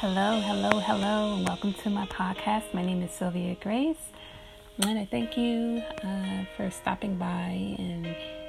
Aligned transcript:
Hello, 0.00 0.42
hello, 0.42 0.78
hello, 0.80 1.36
and 1.36 1.48
welcome 1.48 1.72
to 1.72 1.88
my 1.88 2.04
podcast. 2.08 2.74
My 2.74 2.84
name 2.84 3.00
is 3.00 3.10
Sylvia 3.12 3.56
Grace, 3.62 4.12
and 4.80 4.98
I 4.98 5.06
thank 5.06 5.38
you 5.38 5.82
uh, 6.04 6.44
for 6.54 6.70
stopping 6.70 7.16
by 7.16 7.74
and 7.78 8.04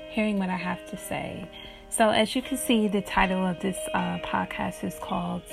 hearing 0.10 0.40
what 0.40 0.50
I 0.50 0.58
have 0.58 0.86
to 0.90 0.98
say. 0.98 1.50
So, 1.88 2.10
as 2.10 2.36
you 2.36 2.42
can 2.42 2.58
see, 2.58 2.90
the 2.90 3.02
title 3.02 3.46
of 3.48 3.62
this 3.62 3.78
uh, 3.94 4.18
podcast 4.26 4.84
is 4.84 5.00
called 5.00 5.44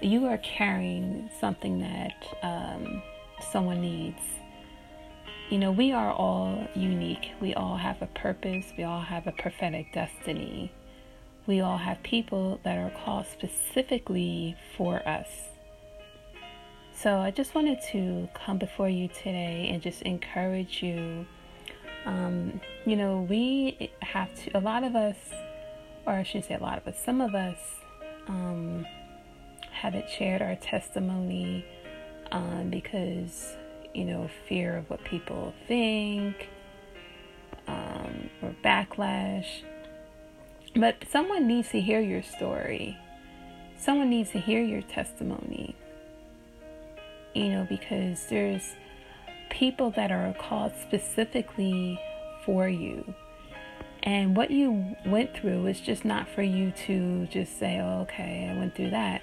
You 0.00 0.24
Are 0.24 0.38
Carrying 0.38 1.28
Something 1.38 1.80
That 1.80 2.26
um, 2.42 3.02
Someone 3.52 3.82
Needs. 3.82 4.22
You 5.50 5.58
know, 5.58 5.72
we 5.72 5.92
are 5.92 6.10
all 6.10 6.66
unique, 6.74 7.32
we 7.42 7.52
all 7.52 7.76
have 7.76 8.00
a 8.00 8.06
purpose, 8.06 8.72
we 8.78 8.84
all 8.84 9.02
have 9.02 9.26
a 9.26 9.32
prophetic 9.32 9.92
destiny 9.92 10.72
we 11.48 11.62
all 11.62 11.78
have 11.78 12.00
people 12.02 12.60
that 12.62 12.76
are 12.76 12.92
called 13.04 13.26
specifically 13.26 14.54
for 14.76 14.96
us. 15.08 15.28
So 16.94 17.18
I 17.18 17.30
just 17.30 17.54
wanted 17.54 17.78
to 17.90 18.28
come 18.34 18.58
before 18.58 18.90
you 18.90 19.08
today 19.08 19.70
and 19.72 19.80
just 19.80 20.02
encourage 20.02 20.82
you. 20.82 21.26
Um, 22.04 22.60
you 22.84 22.96
know, 22.96 23.26
we 23.28 23.90
have 24.02 24.32
to, 24.44 24.58
a 24.58 24.60
lot 24.60 24.84
of 24.84 24.94
us, 24.94 25.16
or 26.06 26.12
I 26.12 26.22
should 26.22 26.44
say 26.44 26.54
a 26.54 26.58
lot 26.58 26.76
of 26.76 26.86
us, 26.86 27.02
some 27.02 27.22
of 27.22 27.34
us 27.34 27.58
um, 28.26 28.84
haven't 29.70 30.10
shared 30.10 30.42
our 30.42 30.56
testimony 30.56 31.64
um, 32.30 32.68
because, 32.68 33.56
you 33.94 34.04
know, 34.04 34.28
fear 34.48 34.76
of 34.76 34.90
what 34.90 35.02
people 35.04 35.54
think 35.66 36.50
um, 37.66 38.28
or 38.42 38.54
backlash 38.62 39.62
but 40.74 41.04
someone 41.10 41.46
needs 41.46 41.70
to 41.70 41.80
hear 41.80 42.00
your 42.00 42.22
story. 42.22 42.96
Someone 43.76 44.10
needs 44.10 44.30
to 44.30 44.38
hear 44.38 44.62
your 44.62 44.82
testimony. 44.82 45.76
You 47.34 47.48
know, 47.50 47.66
because 47.68 48.26
there's 48.26 48.74
people 49.50 49.90
that 49.92 50.10
are 50.10 50.34
called 50.34 50.72
specifically 50.82 52.00
for 52.44 52.68
you. 52.68 53.14
And 54.02 54.36
what 54.36 54.50
you 54.50 54.96
went 55.04 55.34
through 55.34 55.66
is 55.66 55.80
just 55.80 56.04
not 56.04 56.28
for 56.28 56.42
you 56.42 56.72
to 56.86 57.26
just 57.26 57.58
say, 57.58 57.78
oh, 57.80 58.02
okay, 58.02 58.48
I 58.50 58.58
went 58.58 58.74
through 58.74 58.90
that. 58.90 59.22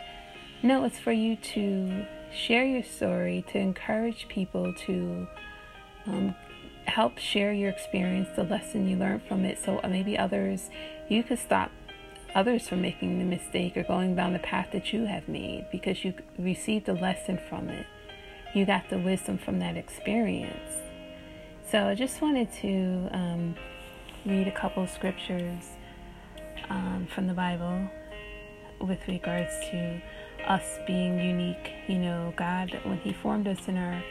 No, 0.61 0.83
it's 0.83 0.99
for 0.99 1.11
you 1.11 1.35
to 1.37 2.05
share 2.33 2.65
your 2.65 2.83
story, 2.83 3.45
to 3.51 3.57
encourage 3.57 4.27
people 4.27 4.73
to 4.85 5.27
um, 6.05 6.35
help 6.85 7.17
share 7.17 7.53
your 7.53 7.69
experience, 7.69 8.29
the 8.35 8.43
lesson 8.43 8.87
you 8.87 8.97
learned 8.97 9.23
from 9.23 9.45
it, 9.45 9.57
so 9.63 9.79
maybe 9.87 10.17
others, 10.17 10.69
you 11.07 11.23
could 11.23 11.39
stop 11.39 11.71
others 12.33 12.67
from 12.67 12.81
making 12.81 13.19
the 13.19 13.25
mistake 13.25 13.77
or 13.77 13.83
going 13.83 14.15
down 14.15 14.33
the 14.33 14.39
path 14.39 14.69
that 14.73 14.91
you 14.91 15.05
have 15.05 15.27
made 15.27 15.65
because 15.71 16.03
you 16.03 16.13
received 16.37 16.89
a 16.89 16.93
lesson 16.93 17.39
from 17.49 17.69
it. 17.69 17.85
You 18.53 18.65
got 18.65 18.89
the 18.89 18.97
wisdom 18.97 19.37
from 19.37 19.59
that 19.59 19.77
experience. 19.77 20.81
So 21.69 21.87
I 21.87 21.95
just 21.95 22.21
wanted 22.21 22.51
to 22.61 23.09
um, 23.11 23.55
read 24.25 24.47
a 24.47 24.51
couple 24.51 24.85
scriptures 24.87 25.63
um, 26.69 27.07
from 27.13 27.27
the 27.27 27.33
Bible 27.33 27.89
with 28.79 29.07
regards 29.07 29.51
to 29.71 30.01
us 30.47 30.79
being 30.85 31.19
unique. 31.19 31.71
You 31.87 31.99
know, 31.99 32.33
God, 32.35 32.77
when 32.83 32.97
He 32.99 33.13
formed 33.13 33.47
us 33.47 33.67
in 33.67 33.77
our 33.77 34.03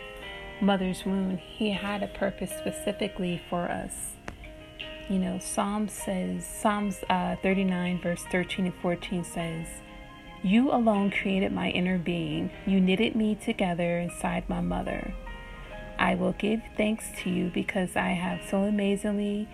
mother's 0.61 1.05
womb, 1.05 1.37
He 1.37 1.71
had 1.71 2.03
a 2.03 2.09
purpose 2.09 2.51
specifically 2.51 3.43
for 3.51 3.71
us. 3.71 4.15
You 5.09 5.19
know, 5.19 5.39
Psalms 5.39 5.93
says, 5.93 6.47
Psalms 6.47 7.05
uh, 7.11 7.37
39, 7.43 8.01
verse 8.01 8.23
13 8.33 8.67
and 8.67 8.75
14 8.77 9.23
says, 9.23 9.67
You 10.43 10.71
alone 10.73 11.11
created 11.11 11.53
my 11.53 11.69
inner 11.69 11.99
being. 11.99 12.51
You 12.67 12.81
knitted 12.81 13.15
me 13.15 13.35
together 13.35 13.99
inside 13.99 14.49
my 14.49 14.63
mother. 14.63 15.13
I 15.99 16.15
will 16.15 16.33
give 16.33 16.63
thanks 16.79 17.05
to 17.19 17.31
you 17.31 17.51
because 17.53 17.97
I 17.97 18.11
have 18.11 18.49
so 18.49 18.63
amazingly 18.63 19.47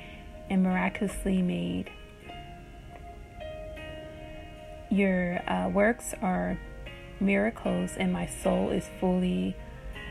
and 0.49 0.62
miraculously 0.62 1.43
made. 1.43 1.91
Your 4.88 5.43
uh, 5.50 5.69
works 5.69 6.15
are 6.22 6.59
miracles, 7.19 7.97
and 7.97 8.12
my 8.12 8.27
soul 8.27 8.71
is 8.71 8.88
fully 9.00 9.56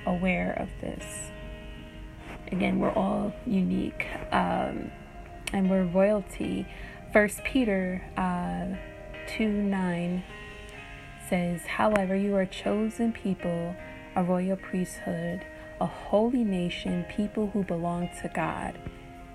aware 0.06 0.52
of 0.60 0.70
this. 0.82 1.32
Again, 2.52 2.80
we're 2.80 2.92
all 2.92 3.34
unique 3.46 4.06
um, 4.32 4.92
and 5.54 5.70
we're 5.70 5.84
royalty. 5.84 6.68
First 7.12 7.44
Peter 7.44 8.04
uh, 8.18 8.76
2 9.38 9.48
9 9.48 10.24
says, 11.30 11.66
However, 11.66 12.16
you 12.16 12.36
are 12.36 12.46
chosen 12.46 13.12
people, 13.12 13.76
a 14.16 14.24
royal 14.24 14.58
priesthood, 14.58 15.46
a 15.80 15.86
holy 15.86 16.44
nation, 16.44 17.06
people 17.10 17.48
who 17.52 17.64
belong 17.64 18.10
to 18.22 18.30
God. 18.30 18.78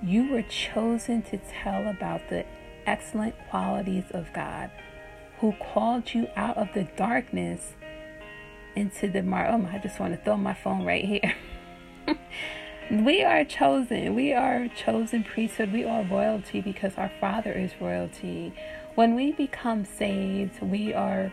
You 0.03 0.30
were 0.30 0.42
chosen 0.42 1.22
to 1.22 1.38
tell 1.38 1.88
about 1.88 2.28
the 2.28 2.44
excellent 2.86 3.34
qualities 3.48 4.04
of 4.10 4.32
God, 4.32 4.70
who 5.38 5.54
called 5.72 6.12
you 6.12 6.28
out 6.36 6.56
of 6.56 6.69
the 6.74 6.84
darkness 6.97 7.72
into 8.76 9.08
the 9.08 9.22
mar. 9.22 9.48
Oh 9.48 9.58
my! 9.58 9.74
I 9.74 9.78
just 9.78 10.00
want 10.00 10.14
to 10.14 10.24
throw 10.24 10.36
my 10.36 10.54
phone 10.54 10.84
right 10.84 11.04
here. 11.04 11.34
we 12.91 13.22
are 13.25 13.45
chosen. 13.45 14.15
We 14.15 14.33
are 14.34 14.69
chosen 14.69 15.25
priesthood. 15.25 15.72
We 15.72 15.84
are 15.84 16.03
royalty 16.05 16.61
because 16.61 16.93
our 16.97 17.11
Father 17.21 17.53
is 17.53 17.71
royalty. 17.81 18.53
When 18.95 19.15
we 19.15 19.33
become 19.33 19.84
saved, 19.84 20.61
we 20.61 20.93
are 20.93 21.33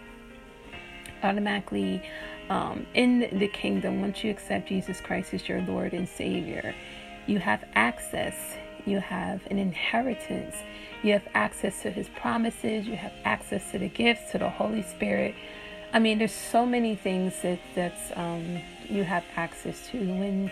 automatically 1.24 2.04
um, 2.50 2.86
in 2.94 3.38
the 3.38 3.48
kingdom. 3.48 4.02
Once 4.02 4.24
you 4.24 4.32
accept 4.32 4.70
Jesus 4.70 5.02
Christ 5.02 5.34
as 5.34 5.48
your 5.48 5.62
Lord 5.62 5.94
and 5.94 6.08
Savior, 6.08 6.74
you 7.28 7.40
have 7.40 7.64
access. 7.76 8.36
You 8.86 9.00
have 9.00 9.46
an 9.48 9.60
inheritance. 9.60 10.56
You 11.04 11.14
have 11.14 11.28
access 11.34 11.82
to 11.82 11.92
His 11.92 12.08
promises. 12.10 12.88
You 12.88 12.96
have 12.96 13.14
access 13.26 13.72
to 13.72 13.80
the 13.80 13.90
gifts, 13.90 14.32
to 14.32 14.38
the 14.38 14.50
Holy 14.50 14.84
Spirit. 14.84 15.36
I 15.94 16.00
mean, 16.00 16.18
there's 16.18 16.34
so 16.34 16.66
many 16.66 16.96
things 16.96 17.34
that 17.42 17.60
that's 17.76 18.12
um, 18.16 18.62
you 18.90 19.04
have 19.04 19.26
access 19.36 19.90
to 19.90 19.98
when 19.98 20.52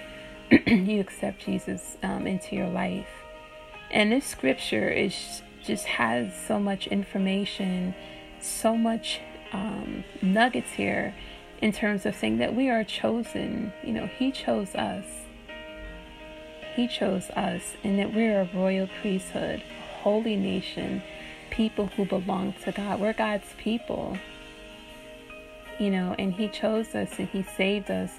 you 0.68 1.00
accept 1.00 1.46
Jesus 1.46 1.98
um, 2.04 2.28
into 2.28 2.56
your 2.56 2.70
life. 2.70 3.10
And 3.92 4.12
this 4.12 4.26
scripture 4.26 4.90
is 4.90 5.42
just 5.64 5.86
has 5.86 6.32
so 6.48 6.60
much 6.60 6.88
information, 6.88 7.94
so 8.40 8.76
much 8.76 9.20
um, 9.52 10.04
nuggets 10.22 10.72
here 10.72 11.14
in 11.62 11.72
terms 11.72 12.06
of 12.06 12.16
saying 12.16 12.38
that 12.38 12.56
we 12.56 12.70
are 12.70 12.84
chosen. 12.84 13.74
You 13.84 13.94
know, 13.94 14.06
He 14.06 14.32
chose 14.32 14.76
us. 14.76 15.06
He 16.76 16.88
chose 16.88 17.30
us, 17.31 17.74
and 17.84 18.00
that 18.00 18.14
we're 18.14 18.42
a 18.42 18.50
royal 18.54 18.88
priesthood, 19.02 19.62
a 19.62 20.02
holy 20.02 20.36
nation, 20.36 21.02
people 21.50 21.88
who 21.88 22.06
belong 22.06 22.54
to 22.64 22.72
God. 22.72 23.00
We're 23.00 23.14
God's 23.14 23.54
people 23.58 24.18
you 25.80 25.90
know, 25.90 26.14
and 26.20 26.34
He 26.34 26.48
chose 26.50 26.94
us 26.94 27.18
and 27.18 27.28
He 27.30 27.42
saved 27.42 27.90
us 27.90 28.12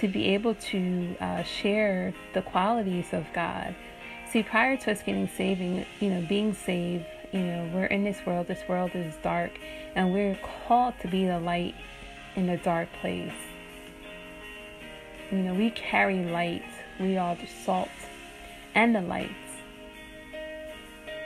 to 0.00 0.08
be 0.08 0.28
able 0.28 0.54
to 0.54 1.16
uh, 1.20 1.42
share 1.42 2.14
the 2.34 2.42
qualities 2.42 3.12
of 3.12 3.26
God. 3.32 3.74
See, 4.30 4.42
prior 4.42 4.76
to 4.76 4.92
us 4.92 5.02
getting 5.02 5.28
saving, 5.28 5.86
you 6.00 6.10
know, 6.10 6.26
being 6.28 6.54
saved, 6.54 7.04
you 7.32 7.40
know, 7.40 7.70
we're 7.72 7.86
in 7.86 8.04
this 8.04 8.18
world. 8.26 8.46
This 8.46 8.62
world 8.68 8.90
is 8.94 9.14
dark, 9.22 9.52
and 9.94 10.12
we're 10.12 10.38
called 10.66 10.94
to 11.00 11.08
be 11.08 11.26
the 11.26 11.40
light 11.40 11.74
in 12.36 12.48
a 12.48 12.56
dark 12.58 12.88
place. 13.00 13.32
You 15.30 15.38
know, 15.38 15.54
we 15.54 15.70
carry 15.70 16.24
light. 16.24 16.64
We 17.00 17.16
are 17.16 17.36
the 17.36 17.46
salt 17.46 17.88
and 18.74 18.94
the 18.94 19.02
light 19.02 19.30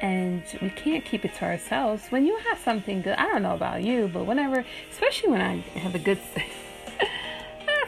and 0.02 0.42
we 0.60 0.68
can't 0.68 1.04
keep 1.04 1.24
it 1.24 1.32
to 1.36 1.44
ourselves. 1.44 2.08
When 2.10 2.26
you 2.26 2.36
have 2.48 2.58
something 2.58 3.02
good, 3.02 3.14
I 3.14 3.26
don't 3.28 3.42
know 3.42 3.54
about 3.54 3.82
you, 3.82 4.10
but 4.12 4.26
whenever, 4.26 4.64
especially 4.90 5.30
when 5.30 5.40
I 5.40 5.58
have 5.78 5.94
a 5.94 5.98
good 5.98 6.18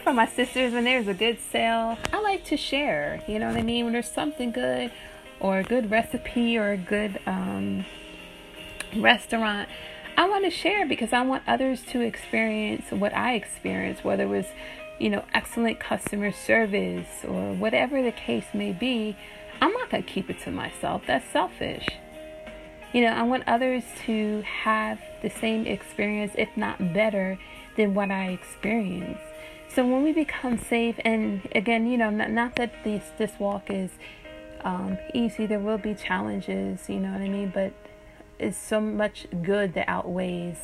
for 0.04 0.12
my 0.12 0.26
sisters, 0.26 0.74
when 0.74 0.84
there's 0.84 1.08
a 1.08 1.14
good 1.14 1.38
sale, 1.50 1.96
I 2.12 2.20
like 2.20 2.44
to 2.44 2.58
share. 2.58 3.22
You 3.26 3.38
know 3.38 3.48
what 3.48 3.56
I 3.56 3.62
mean? 3.62 3.84
When 3.84 3.94
there's 3.94 4.10
something 4.10 4.52
good, 4.52 4.92
or 5.40 5.58
a 5.58 5.62
good 5.64 5.90
recipe, 5.90 6.58
or 6.58 6.72
a 6.72 6.76
good 6.76 7.18
um, 7.26 7.86
restaurant, 8.94 9.68
I 10.18 10.28
want 10.28 10.44
to 10.44 10.50
share 10.50 10.86
because 10.86 11.14
I 11.14 11.22
want 11.22 11.42
others 11.46 11.82
to 11.90 12.02
experience 12.02 12.90
what 12.90 13.14
I 13.14 13.34
experienced, 13.34 14.04
whether 14.04 14.24
it 14.24 14.28
was, 14.28 14.44
you 15.00 15.08
know, 15.08 15.24
excellent 15.32 15.80
customer 15.80 16.30
service 16.30 17.24
or 17.26 17.54
whatever 17.54 18.02
the 18.02 18.12
case 18.12 18.46
may 18.52 18.72
be. 18.72 19.16
I'm 19.62 19.72
not 19.72 19.90
going 19.90 20.02
to 20.02 20.08
keep 20.08 20.28
it 20.28 20.38
to 20.40 20.50
myself. 20.50 21.02
That's 21.06 21.28
selfish. 21.32 21.88
You 22.92 23.00
know, 23.00 23.08
I 23.08 23.22
want 23.22 23.44
others 23.46 23.82
to 24.04 24.42
have 24.42 25.00
the 25.22 25.30
same 25.30 25.66
experience, 25.66 26.32
if 26.36 26.54
not 26.56 26.92
better, 26.92 27.38
than 27.76 27.94
what 27.94 28.10
I 28.10 28.28
experienced. 28.28 29.33
So 29.68 29.84
when 29.84 30.02
we 30.04 30.12
become 30.12 30.58
safe, 30.58 30.96
and 31.04 31.48
again, 31.52 31.86
you 31.86 31.98
know, 31.98 32.10
not, 32.10 32.30
not 32.30 32.56
that 32.56 32.72
this 32.84 33.02
this 33.18 33.32
walk 33.40 33.70
is 33.70 33.90
um, 34.62 34.98
easy. 35.12 35.46
There 35.46 35.58
will 35.58 35.78
be 35.78 35.94
challenges, 35.94 36.88
you 36.88 37.00
know 37.00 37.12
what 37.12 37.20
I 37.20 37.28
mean. 37.28 37.50
But 37.52 37.72
it's 38.38 38.56
so 38.56 38.80
much 38.80 39.26
good 39.42 39.74
that 39.74 39.88
outweighs 39.88 40.58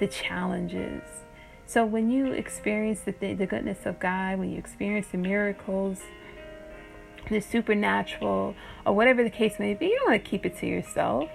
the 0.00 0.06
challenges. 0.06 1.02
So 1.66 1.84
when 1.84 2.10
you 2.10 2.32
experience 2.32 3.00
the, 3.00 3.12
the 3.12 3.46
goodness 3.46 3.86
of 3.86 3.98
God, 3.98 4.38
when 4.38 4.50
you 4.50 4.58
experience 4.58 5.08
the 5.12 5.18
miracles, 5.18 6.00
the 7.30 7.40
supernatural, 7.40 8.54
or 8.84 8.92
whatever 8.94 9.24
the 9.24 9.30
case 9.30 9.58
may 9.58 9.74
be, 9.74 9.86
you 9.86 9.96
don't 9.98 10.10
want 10.10 10.24
to 10.24 10.30
keep 10.30 10.44
it 10.44 10.58
to 10.58 10.66
yourself. 10.66 11.30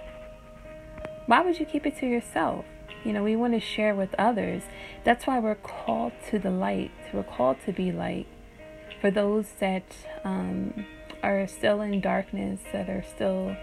Why 1.26 1.40
would 1.42 1.58
you 1.58 1.66
keep 1.66 1.86
it 1.86 1.98
to 1.98 2.06
yourself? 2.06 2.64
You 3.04 3.12
know, 3.12 3.22
we 3.22 3.36
want 3.36 3.54
to 3.54 3.60
share 3.60 3.94
with 3.94 4.14
others. 4.18 4.62
That's 5.04 5.26
why 5.26 5.38
we're 5.38 5.54
called 5.54 6.12
to 6.30 6.38
the 6.38 6.50
light. 6.50 6.90
We're 7.12 7.22
called 7.22 7.56
to 7.66 7.72
be 7.72 7.92
light 7.92 8.26
for 9.00 9.10
those 9.10 9.46
that 9.60 9.84
um, 10.24 10.84
are 11.22 11.46
still 11.46 11.80
in 11.80 12.00
darkness, 12.00 12.60
that 12.72 12.90
are 12.90 13.02
still, 13.14 13.56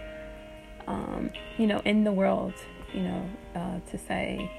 um, 0.86 1.30
you 1.56 1.66
know, 1.66 1.80
in 1.84 2.04
the 2.04 2.12
world. 2.12 2.54
You 2.92 3.02
know, 3.02 3.30
uh, 3.54 3.90
to 3.90 3.98
say 3.98 4.50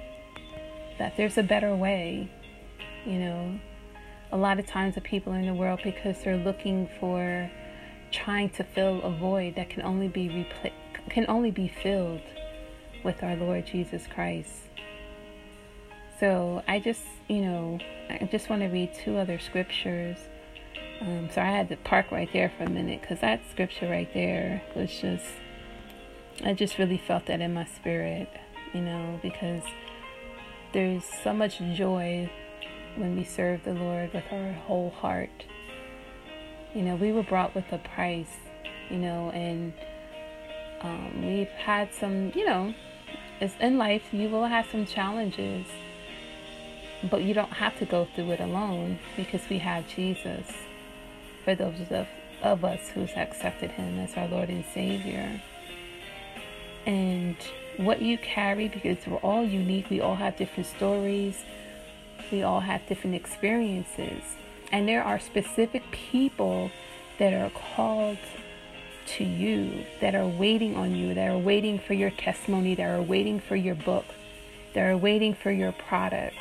that 0.99 1.17
there's 1.17 1.37
a 1.37 1.43
better 1.43 1.75
way. 1.75 2.31
You 3.05 3.19
know, 3.19 3.59
a 4.31 4.37
lot 4.37 4.59
of 4.59 4.67
times 4.67 4.95
the 4.95 5.01
people 5.01 5.33
in 5.33 5.45
the 5.45 5.53
world 5.53 5.81
because 5.83 6.23
they're 6.23 6.37
looking 6.37 6.87
for 6.99 7.49
trying 8.11 8.49
to 8.51 8.63
fill 8.63 9.01
a 9.01 9.11
void 9.11 9.55
that 9.55 9.69
can 9.69 9.81
only 9.81 10.07
be 10.07 10.29
repl- 10.29 10.71
can 11.09 11.25
only 11.27 11.51
be 11.51 11.67
filled 11.67 12.21
with 13.03 13.23
our 13.23 13.35
Lord 13.35 13.65
Jesus 13.65 14.07
Christ. 14.07 14.51
So 16.19 16.63
I 16.67 16.79
just, 16.79 17.03
you 17.27 17.41
know, 17.41 17.79
I 18.09 18.27
just 18.31 18.49
want 18.49 18.61
to 18.61 18.67
read 18.67 18.93
two 18.93 19.17
other 19.17 19.39
scriptures. 19.39 20.17
Um, 21.01 21.29
so 21.31 21.41
I 21.41 21.45
had 21.45 21.69
to 21.69 21.77
park 21.77 22.11
right 22.11 22.29
there 22.33 22.51
for 22.57 22.65
a 22.65 22.69
minute 22.69 23.01
because 23.01 23.21
that 23.21 23.41
scripture 23.49 23.89
right 23.89 24.13
there 24.13 24.61
was 24.75 24.89
just, 24.89 25.25
I 26.43 26.53
just 26.53 26.77
really 26.77 26.97
felt 26.97 27.27
that 27.27 27.39
in 27.39 27.53
my 27.53 27.65
spirit, 27.65 28.29
you 28.73 28.81
know, 28.81 29.19
because 29.21 29.63
there's 30.73 31.05
so 31.23 31.33
much 31.33 31.59
joy 31.73 32.29
when 32.95 33.15
we 33.15 33.23
serve 33.23 33.63
the 33.63 33.73
Lord 33.73 34.13
with 34.13 34.25
our 34.31 34.51
whole 34.53 34.89
heart. 34.89 35.45
You 36.73 36.81
know, 36.81 36.95
we 36.95 37.13
were 37.13 37.23
brought 37.23 37.55
with 37.55 37.71
a 37.71 37.77
price, 37.77 38.35
you 38.89 38.97
know, 38.97 39.29
and 39.31 39.73
um, 40.81 41.25
we've 41.25 41.47
had 41.47 41.93
some, 41.93 42.31
you 42.35 42.45
know, 42.45 42.73
as 43.41 43.53
in 43.59 43.77
life, 43.77 44.03
you 44.11 44.29
will 44.29 44.45
have 44.45 44.67
some 44.71 44.85
challenges, 44.85 45.65
but 47.09 47.23
you 47.23 47.33
don't 47.33 47.53
have 47.53 47.77
to 47.79 47.85
go 47.85 48.07
through 48.13 48.31
it 48.31 48.39
alone 48.39 48.99
because 49.15 49.41
we 49.49 49.59
have 49.59 49.87
Jesus. 49.87 50.51
For 51.45 51.55
those 51.55 51.79
of, 51.89 52.07
of 52.43 52.65
us 52.65 52.89
who's 52.89 53.11
accepted 53.15 53.71
Him 53.71 53.99
as 53.99 54.15
our 54.17 54.27
Lord 54.27 54.49
and 54.49 54.65
Savior. 54.73 55.41
And 56.85 57.37
what 57.77 58.01
you 58.01 58.17
carry, 58.17 58.67
because 58.67 58.97
we're 59.07 59.17
all 59.17 59.45
unique, 59.45 59.89
we 59.89 60.01
all 60.01 60.15
have 60.15 60.35
different 60.35 60.67
stories, 60.67 61.43
we 62.31 62.43
all 62.43 62.59
have 62.59 62.85
different 62.87 63.15
experiences. 63.15 64.21
And 64.71 64.87
there 64.87 65.03
are 65.03 65.19
specific 65.19 65.83
people 65.91 66.71
that 67.17 67.33
are 67.33 67.49
called 67.75 68.17
to 69.17 69.23
you, 69.23 69.85
that 70.01 70.15
are 70.15 70.27
waiting 70.27 70.75
on 70.75 70.95
you, 70.95 71.13
that 71.13 71.29
are 71.29 71.37
waiting 71.37 71.79
for 71.79 71.93
your 71.93 72.11
testimony, 72.11 72.75
that 72.75 72.89
are 72.89 73.01
waiting 73.01 73.39
for 73.39 73.55
your 73.55 73.75
book, 73.75 74.05
that 74.73 74.81
are 74.81 74.97
waiting 74.97 75.33
for 75.33 75.51
your 75.51 75.71
product. 75.71 76.35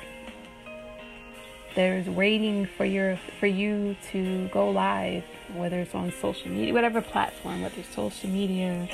There's 1.75 2.07
waiting 2.07 2.67
for 2.67 2.85
your 2.85 3.19
for 3.39 3.47
you 3.47 3.97
to 4.11 4.49
go 4.49 4.71
live, 4.71 5.25
whether 5.55 5.81
it's 5.81 5.95
on 5.95 6.13
social 6.21 6.51
media, 6.51 6.75
whatever 6.75 7.01
platform, 7.01 7.63
whether 7.63 7.79
it's 7.79 7.95
social 7.95 8.29
media, 8.29 8.89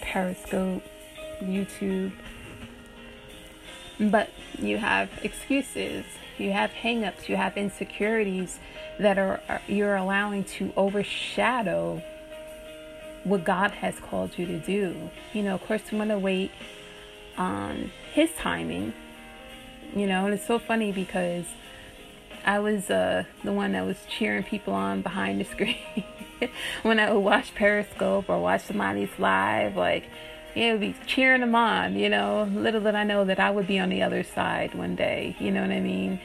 Periscope, 0.00 0.82
YouTube. 1.40 2.12
But 4.00 4.30
you 4.58 4.78
have 4.78 5.08
excuses, 5.22 6.04
you 6.36 6.52
have 6.52 6.70
hangups, 6.70 7.28
you 7.28 7.36
have 7.36 7.56
insecurities 7.56 8.58
that 8.98 9.18
are 9.18 9.40
you're 9.68 9.96
allowing 9.96 10.44
to 10.44 10.72
overshadow 10.76 12.02
what 13.26 13.44
God 13.44 13.72
has 13.72 13.98
called 13.98 14.38
you 14.38 14.46
to 14.46 14.58
do. 14.58 15.10
You 15.32 15.42
know, 15.42 15.54
of 15.54 15.66
course, 15.66 15.82
we 15.90 15.98
want 15.98 16.10
to 16.10 16.18
wait 16.18 16.52
on 17.36 17.90
His 18.12 18.30
timing. 18.38 18.92
You 19.94 20.06
know, 20.06 20.26
and 20.26 20.34
it's 20.34 20.46
so 20.46 20.58
funny 20.58 20.92
because 20.92 21.46
I 22.44 22.60
was 22.60 22.90
uh, 22.90 23.24
the 23.42 23.52
one 23.52 23.72
that 23.72 23.84
was 23.84 23.96
cheering 24.08 24.44
people 24.44 24.74
on 24.74 25.02
behind 25.02 25.40
the 25.40 25.44
screen 25.52 25.76
when 26.82 27.00
I 27.00 27.12
would 27.12 27.20
watch 27.20 27.54
Periscope 27.54 28.28
or 28.28 28.40
watch 28.40 28.62
somebody's 28.62 29.18
live. 29.18 29.76
Like, 29.76 30.04
you 30.54 30.68
know, 30.68 30.78
be 30.78 30.94
cheering 31.06 31.40
them 31.40 31.54
on. 31.54 31.96
You 31.96 32.08
know, 32.08 32.44
little 32.54 32.80
did 32.80 32.94
I 32.94 33.04
know 33.04 33.24
that 33.24 33.40
I 33.40 33.50
would 33.50 33.66
be 33.66 33.78
on 33.78 33.88
the 33.88 34.02
other 34.02 34.22
side 34.22 34.74
one 34.74 34.94
day. 34.94 35.36
You 35.40 35.50
know 35.50 35.62
what 35.62 35.70
I 35.70 35.80
mean? 35.80 36.20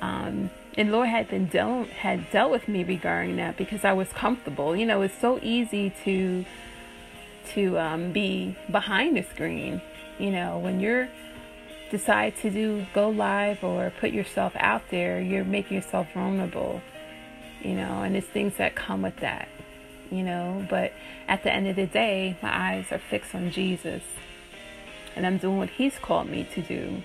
Um, 0.00 0.50
and 0.76 0.90
Lord 0.90 1.08
had 1.08 1.28
been 1.28 1.46
dealt 1.46 1.88
had 1.88 2.30
dealt 2.30 2.50
with 2.50 2.66
me 2.66 2.82
regarding 2.84 3.36
that 3.36 3.56
because 3.56 3.84
I 3.84 3.92
was 3.92 4.08
comfortable. 4.08 4.74
You 4.74 4.86
know, 4.86 5.02
it's 5.02 5.18
so 5.18 5.38
easy 5.42 5.92
to 6.04 6.44
to 7.54 7.78
um, 7.78 8.12
be 8.12 8.56
behind 8.70 9.16
the 9.16 9.22
screen. 9.22 9.82
You 10.18 10.30
know, 10.30 10.58
when 10.58 10.80
you're 10.80 11.08
decide 11.90 12.34
to 12.38 12.50
do 12.50 12.86
go 12.94 13.10
live 13.10 13.62
or 13.62 13.92
put 14.00 14.12
yourself 14.12 14.54
out 14.56 14.82
there, 14.90 15.20
you're 15.20 15.44
making 15.44 15.76
yourself 15.76 16.08
vulnerable. 16.14 16.80
You 17.60 17.74
know, 17.74 18.02
and 18.02 18.16
it's 18.16 18.26
things 18.26 18.56
that 18.56 18.74
come 18.74 19.02
with 19.02 19.16
that. 19.18 19.48
You 20.10 20.22
know, 20.22 20.66
but 20.68 20.92
at 21.28 21.42
the 21.42 21.52
end 21.52 21.68
of 21.68 21.76
the 21.76 21.86
day, 21.86 22.36
my 22.42 22.72
eyes 22.72 22.86
are 22.90 22.98
fixed 22.98 23.34
on 23.34 23.50
Jesus, 23.50 24.02
and 25.16 25.26
I'm 25.26 25.38
doing 25.38 25.58
what 25.58 25.70
He's 25.70 25.98
called 25.98 26.28
me 26.28 26.46
to 26.54 26.60
do. 26.60 27.02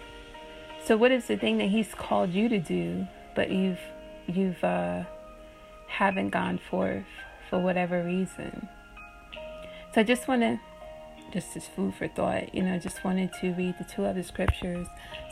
So, 0.83 0.97
what 0.97 1.11
is 1.11 1.27
the 1.27 1.37
thing 1.37 1.57
that 1.57 1.69
He's 1.69 1.93
called 1.93 2.31
you 2.31 2.49
to 2.49 2.59
do? 2.59 3.07
But 3.37 3.51
you've 3.51 3.79
you've 4.25 4.61
uh, 4.63 5.03
haven't 5.87 6.31
gone 6.31 6.57
forth 6.57 7.05
for 7.49 7.59
whatever 7.59 8.03
reason. 8.03 8.67
So 9.93 10.01
I 10.01 10.03
just 10.03 10.27
want 10.27 10.41
to, 10.41 10.59
just 11.31 11.55
as 11.55 11.67
food 11.67 11.93
for 11.93 12.07
thought, 12.07 12.53
you 12.53 12.63
know, 12.63 12.79
just 12.79 13.05
wanted 13.05 13.31
to 13.39 13.53
read 13.53 13.75
the 13.77 13.85
two 13.85 14.05
other 14.05 14.23
scriptures. 14.23 14.87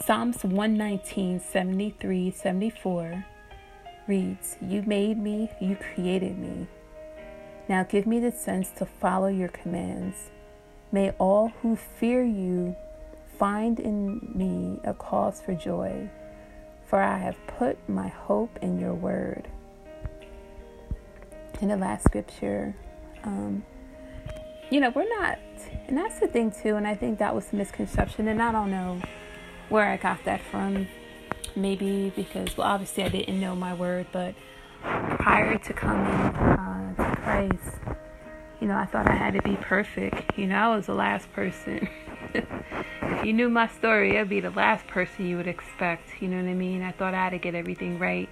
Psalms 0.06 0.44
119, 0.44 1.40
73, 1.40 2.32
74 2.32 3.26
reads, 4.08 4.56
You 4.62 4.84
made 4.84 5.18
me, 5.18 5.50
you 5.60 5.76
created 5.76 6.38
me. 6.38 6.68
Now 7.68 7.84
give 7.84 8.06
me 8.06 8.20
the 8.20 8.32
sense 8.32 8.70
to 8.78 8.86
follow 8.86 9.28
your 9.28 9.50
commands. 9.50 10.30
May 10.92 11.10
all 11.18 11.52
who 11.62 11.76
fear 11.76 12.24
you 12.24 12.76
find 13.40 13.80
in 13.80 14.32
me 14.36 14.80
a 14.88 14.94
cause 14.94 15.42
for 15.42 15.56
joy 15.56 16.10
for 16.86 17.02
I 17.02 17.18
have 17.18 17.36
put 17.48 17.78
my 17.90 18.08
hope 18.08 18.58
in 18.62 18.80
your 18.80 18.94
word. 18.94 19.48
In 21.62 21.70
the 21.70 21.78
last 21.78 22.04
scripture, 22.04 22.76
um, 23.24 23.64
you 24.70 24.80
know, 24.80 24.90
we're 24.90 25.08
not, 25.20 25.40
and 25.88 25.98
that's 25.98 26.20
the 26.20 26.28
thing 26.28 26.52
too, 26.52 26.76
and 26.76 26.88
I 26.88 26.96
think 26.96 27.20
that 27.20 27.34
was 27.34 27.52
a 27.54 27.56
misconception, 27.56 28.28
and 28.28 28.42
I 28.42 28.52
don't 28.52 28.72
know 28.72 29.02
where 29.70 29.88
I 29.88 29.98
got 29.98 30.24
that 30.26 30.42
from. 30.42 30.88
Maybe 31.56 32.12
because, 32.16 32.58
well, 32.58 32.68
obviously 32.68 33.04
I 33.04 33.10
didn't 33.10 33.40
know 33.40 33.56
my 33.56 33.74
word, 33.74 34.08
but 34.12 34.36
prior 34.82 35.58
to 35.58 35.74
coming 35.74 36.06
uh, 36.06 36.96
to 36.96 37.16
Christ, 37.22 37.78
you 38.60 38.68
know, 38.68 38.76
I 38.76 38.86
thought 38.86 39.10
I 39.10 39.16
had 39.16 39.34
to 39.34 39.42
be 39.42 39.56
perfect. 39.58 40.38
You 40.38 40.48
know, 40.48 40.56
I 40.56 40.76
was 40.76 40.86
the 40.86 40.94
last 40.94 41.32
person. 41.34 41.88
if 42.34 43.26
you 43.26 43.34
knew 43.34 43.50
my 43.50 43.68
story, 43.68 44.18
I'd 44.18 44.30
be 44.30 44.40
the 44.40 44.52
last 44.52 44.88
person 44.88 45.28
you 45.28 45.38
would 45.38 45.48
expect. 45.48 46.22
You 46.22 46.28
know 46.28 46.38
what 46.38 46.50
I 46.50 46.54
mean? 46.54 46.82
I 46.82 46.92
thought 46.92 47.14
I 47.14 47.24
had 47.24 47.32
to 47.32 47.38
get 47.38 47.56
everything 47.56 48.00
right. 48.00 48.30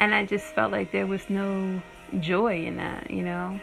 And 0.00 0.14
I 0.14 0.26
just 0.26 0.46
felt 0.54 0.72
like 0.72 0.92
there 0.92 1.06
was 1.06 1.28
no 1.28 1.80
joy 2.20 2.64
in 2.64 2.76
that, 2.76 3.10
you 3.10 3.22
know? 3.22 3.58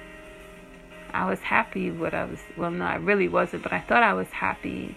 I 1.14 1.30
was 1.30 1.40
happy 1.40 1.92
what 1.92 2.14
I 2.14 2.26
was, 2.26 2.40
well, 2.56 2.72
no, 2.72 2.86
I 2.86 2.96
really 2.96 3.28
wasn't, 3.28 3.64
but 3.64 3.74
I 3.74 3.80
thought 3.82 4.04
I 4.04 4.14
was 4.14 4.28
happy 4.28 4.96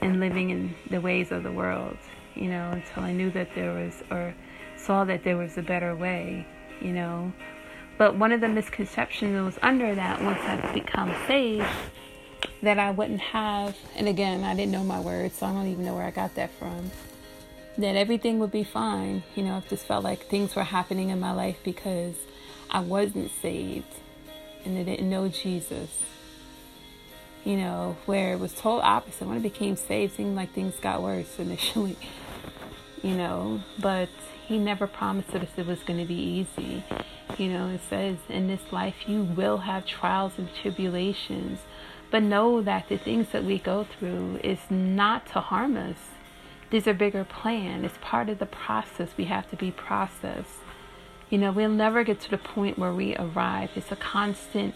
in 0.00 0.20
living 0.20 0.50
in 0.50 0.74
the 0.90 1.00
ways 1.00 1.32
of 1.32 1.42
the 1.42 1.52
world, 1.52 1.96
you 2.34 2.48
know, 2.48 2.70
until 2.70 3.02
I 3.02 3.12
knew 3.12 3.30
that 3.32 3.54
there 3.54 3.72
was, 3.72 4.02
or 4.10 4.34
saw 4.76 5.04
that 5.04 5.24
there 5.24 5.36
was 5.36 5.58
a 5.58 5.62
better 5.62 5.94
way, 5.94 6.46
you 6.80 6.92
know. 6.92 7.32
But 8.00 8.16
one 8.16 8.32
of 8.32 8.40
the 8.40 8.48
misconceptions 8.48 9.34
that 9.34 9.44
was 9.44 9.58
under 9.60 9.94
that 9.94 10.22
once 10.22 10.40
I 10.40 10.72
become 10.72 11.14
saved 11.26 11.66
that 12.62 12.78
I 12.78 12.92
wouldn't 12.92 13.20
have, 13.20 13.76
and 13.94 14.08
again, 14.08 14.42
I 14.42 14.54
didn't 14.54 14.72
know 14.72 14.82
my 14.82 14.98
words, 14.98 15.36
so 15.36 15.44
I 15.44 15.52
don't 15.52 15.66
even 15.66 15.84
know 15.84 15.94
where 15.94 16.06
I 16.06 16.10
got 16.10 16.34
that 16.36 16.50
from. 16.54 16.90
That 17.76 17.96
everything 17.96 18.38
would 18.38 18.52
be 18.52 18.64
fine, 18.64 19.22
you 19.34 19.42
know, 19.42 19.58
it 19.58 19.68
just 19.68 19.84
felt 19.84 20.02
like 20.02 20.28
things 20.28 20.56
were 20.56 20.64
happening 20.64 21.10
in 21.10 21.20
my 21.20 21.32
life 21.32 21.58
because 21.62 22.14
I 22.70 22.80
wasn't 22.80 23.32
saved 23.42 23.92
and 24.64 24.78
I 24.78 24.82
didn't 24.82 25.10
know 25.10 25.28
Jesus. 25.28 25.90
You 27.44 27.58
know, 27.58 27.98
where 28.06 28.32
it 28.32 28.40
was 28.40 28.54
total 28.54 28.80
opposite. 28.80 29.28
When 29.28 29.36
I 29.36 29.40
became 29.40 29.76
saved, 29.76 30.14
it 30.14 30.16
seemed 30.16 30.36
like 30.36 30.54
things 30.54 30.74
got 30.76 31.02
worse 31.02 31.38
initially. 31.38 31.98
You 33.02 33.14
know, 33.16 33.62
but 33.78 34.10
he 34.46 34.58
never 34.58 34.86
promised 34.86 35.34
us 35.34 35.48
it 35.56 35.66
was 35.66 35.82
going 35.82 36.00
to 36.00 36.04
be 36.04 36.14
easy. 36.14 36.84
You 37.38 37.48
know, 37.48 37.68
it 37.68 37.80
says 37.88 38.18
in 38.28 38.48
this 38.48 38.72
life 38.72 39.08
you 39.08 39.22
will 39.22 39.58
have 39.58 39.86
trials 39.86 40.32
and 40.36 40.48
tribulations, 40.54 41.60
but 42.10 42.22
know 42.22 42.60
that 42.60 42.88
the 42.88 42.98
things 42.98 43.28
that 43.32 43.44
we 43.44 43.58
go 43.58 43.84
through 43.84 44.40
is 44.42 44.58
not 44.68 45.26
to 45.28 45.40
harm 45.40 45.76
us. 45.76 45.96
there's 46.70 46.86
a 46.86 46.94
bigger 46.94 47.24
plan. 47.24 47.84
It's 47.84 47.98
part 48.00 48.28
of 48.28 48.38
the 48.38 48.46
process. 48.46 49.10
We 49.16 49.24
have 49.24 49.48
to 49.50 49.56
be 49.56 49.70
processed. 49.70 50.58
You 51.28 51.38
know, 51.38 51.52
we'll 51.52 51.68
never 51.68 52.04
get 52.04 52.20
to 52.22 52.30
the 52.30 52.38
point 52.38 52.78
where 52.78 52.92
we 52.92 53.16
arrive. 53.16 53.70
It's 53.76 53.92
a 53.92 53.96
constant 53.96 54.74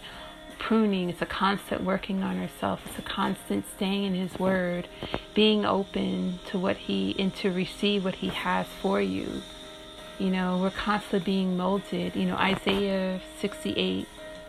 pruning, 0.59 1.09
it's 1.09 1.21
a 1.21 1.25
constant 1.25 1.83
working 1.83 2.23
on 2.23 2.39
ourselves, 2.39 2.81
it's 2.85 2.99
a 2.99 3.01
constant 3.01 3.65
staying 3.75 4.05
in 4.05 4.15
His 4.15 4.39
Word, 4.39 4.87
being 5.33 5.65
open 5.65 6.39
to 6.47 6.59
what 6.59 6.77
He 6.77 7.15
and 7.17 7.33
to 7.35 7.51
receive 7.51 8.03
what 8.05 8.15
He 8.15 8.29
has 8.29 8.67
for 8.81 9.01
you. 9.01 9.41
You 10.19 10.29
know, 10.29 10.57
we're 10.61 10.71
constantly 10.71 11.19
being 11.25 11.57
molded. 11.57 12.15
You 12.15 12.25
know, 12.25 12.37
Isaiah 12.37 13.19
68, 13.39 14.07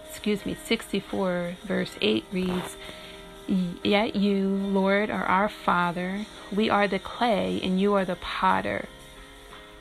excuse 0.08 0.46
me, 0.46 0.56
64, 0.64 1.56
verse 1.64 1.96
8 2.00 2.24
reads, 2.32 2.76
Yet 3.48 4.16
you, 4.16 4.48
Lord, 4.48 5.10
are 5.10 5.24
our 5.24 5.48
Father. 5.48 6.26
We 6.54 6.70
are 6.70 6.88
the 6.88 6.98
clay, 6.98 7.60
and 7.62 7.80
you 7.80 7.94
are 7.94 8.04
the 8.04 8.16
potter. 8.16 8.86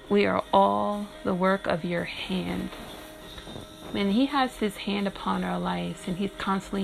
We 0.09 0.25
are 0.25 0.43
all 0.53 1.07
the 1.23 1.33
work 1.33 1.65
of 1.65 1.83
your 1.83 2.03
hand. 2.03 2.69
And 3.95 4.13
He 4.13 4.25
has 4.27 4.57
His 4.57 4.77
hand 4.77 5.07
upon 5.07 5.43
our 5.43 5.59
lives, 5.59 6.01
and 6.07 6.17
He's 6.17 6.31
constantly 6.37 6.83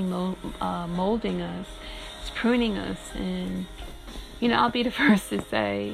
uh, 0.61 0.87
molding 0.87 1.41
us, 1.41 1.67
He's 2.21 2.29
pruning 2.31 2.77
us. 2.77 2.97
And, 3.15 3.65
you 4.39 4.47
know, 4.47 4.55
I'll 4.55 4.69
be 4.69 4.83
the 4.83 4.91
first 5.03 5.29
to 5.29 5.41
say 5.41 5.93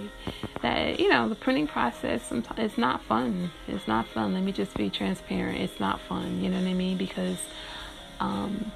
that, 0.62 1.00
you 1.00 1.10
know, 1.10 1.30
the 1.30 1.36
pruning 1.36 1.68
process 1.68 2.26
sometimes 2.26 2.60
it's 2.60 2.78
not 2.78 3.04
fun. 3.04 3.52
It's 3.68 3.88
not 3.88 4.08
fun. 4.08 4.34
Let 4.34 4.44
me 4.44 4.52
just 4.52 4.76
be 4.76 4.90
transparent. 4.90 5.60
It's 5.60 5.80
not 5.80 6.00
fun. 6.02 6.42
You 6.42 6.50
know 6.50 6.60
what 6.60 6.68
I 6.68 6.74
mean? 6.74 6.98
Because, 6.98 7.38
um, 8.20 8.72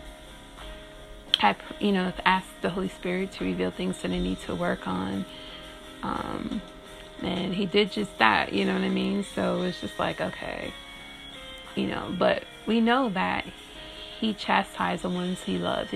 I, 1.40 1.56
you 1.80 1.92
know, 1.92 2.14
asked 2.26 2.62
the 2.62 2.70
Holy 2.70 2.90
Spirit 2.90 3.32
to 3.34 3.46
reveal 3.46 3.72
things 3.72 4.02
that 4.02 4.12
I 4.12 4.20
need 4.20 4.40
to 4.42 4.56
work 4.56 4.88
on. 4.88 5.26
Um, 6.04 6.62
and 7.22 7.54
he 7.54 7.66
did 7.66 7.92
just 7.92 8.18
that, 8.18 8.54
you 8.54 8.66
know 8.66 8.74
what 8.74 8.84
I 8.84 8.90
mean? 8.90 9.24
So 9.36 9.62
it's 9.62 9.80
just 9.82 9.98
like, 10.00 10.22
okay, 10.22 10.74
you 11.76 11.88
know, 11.88 12.14
but 12.18 12.44
we 12.66 12.82
know 12.82 13.10
that 13.10 13.46
he 14.20 14.34
chastises 14.34 15.02
the 15.02 15.10
ones 15.10 15.42
he 15.44 15.58
loves. 15.58 15.94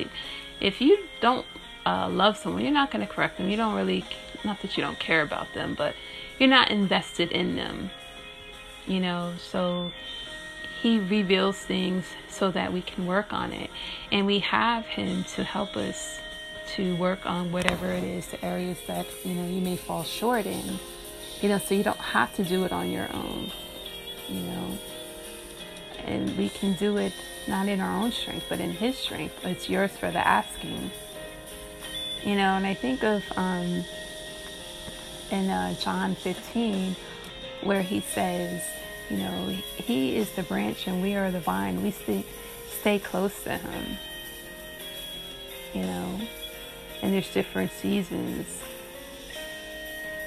If 0.60 0.82
you 0.82 0.98
don't 1.22 1.46
uh, 1.86 2.10
love 2.10 2.38
someone, 2.38 2.64
you're 2.64 2.72
not 2.72 2.92
going 2.92 3.06
to 3.06 3.12
correct 3.12 3.38
them. 3.38 3.50
You 3.50 3.58
don't 3.58 3.76
really, 3.76 4.04
not 4.44 4.62
that 4.62 4.78
you 4.78 4.84
don't 4.84 5.00
care 5.00 5.22
about 5.22 5.48
them, 5.54 5.76
but 5.78 5.96
you're 6.40 6.50
not 6.50 6.72
invested 6.72 7.32
in 7.32 7.56
them, 7.56 7.92
you 8.88 9.00
know? 9.00 9.34
So 9.38 9.92
he 10.82 11.00
reveals 11.00 11.58
things 11.58 12.06
so 12.30 12.52
that 12.52 12.74
we 12.74 12.82
can 12.82 13.06
work 13.06 13.32
on 13.32 13.54
it. 13.54 13.70
And 14.12 14.26
we 14.26 14.40
have 14.40 14.86
him 14.86 15.24
to 15.36 15.44
help 15.44 15.78
us 15.78 16.20
to 16.76 16.96
work 16.98 17.26
on 17.26 17.52
whatever 17.52 17.88
it 17.88 18.04
is, 18.04 18.28
the 18.28 18.44
areas 18.44 18.80
that, 18.88 19.06
you 19.24 19.36
know, 19.36 19.48
you 19.48 19.62
may 19.62 19.78
fall 19.78 20.04
short 20.04 20.46
in 20.46 20.80
you 21.42 21.50
know, 21.50 21.58
so 21.58 21.76
you 21.76 21.84
don't 21.84 21.98
have 21.98 22.34
to 22.36 22.44
do 22.44 22.64
it 22.64 22.72
on 22.72 22.92
your 22.92 23.08
own, 23.14 23.52
you 24.30 24.42
know. 24.42 24.78
And 26.06 26.38
we 26.38 26.50
can 26.50 26.74
do 26.74 26.98
it 26.98 27.14
not 27.48 27.68
in 27.68 27.82
our 27.82 28.02
own 28.02 28.12
strength, 28.12 28.46
but 28.48 28.60
in 28.60 28.72
His 28.72 28.98
strength. 28.98 29.44
It's 29.44 29.70
yours 29.70 29.92
for 29.92 30.12
the 30.12 30.26
asking, 30.26 30.92
you 32.24 32.36
know. 32.36 32.56
And 32.56 32.66
I 32.66 32.74
think 32.74 33.04
of 33.04 33.24
um, 33.36 33.84
in 35.32 35.50
uh, 35.50 35.74
John 35.80 36.16
15 36.16 36.96
where 37.64 37.82
He 37.82 38.02
says, 38.02 38.62
you 39.10 39.18
know, 39.18 39.48
He 39.78 40.16
is 40.16 40.32
the 40.32 40.44
branch 40.44 40.88
and 40.88 41.02
we 41.02 41.16
are 41.16 41.32
the 41.32 41.40
vine. 41.40 41.82
We 41.82 41.92
stay 41.92 42.26
stay 42.80 43.00
close 43.00 43.44
to 43.44 43.58
Him, 43.58 43.98
you 45.74 45.82
know. 45.82 46.20
And 47.02 47.14
there's 47.14 47.32
different 47.34 47.72
seasons 47.72 48.48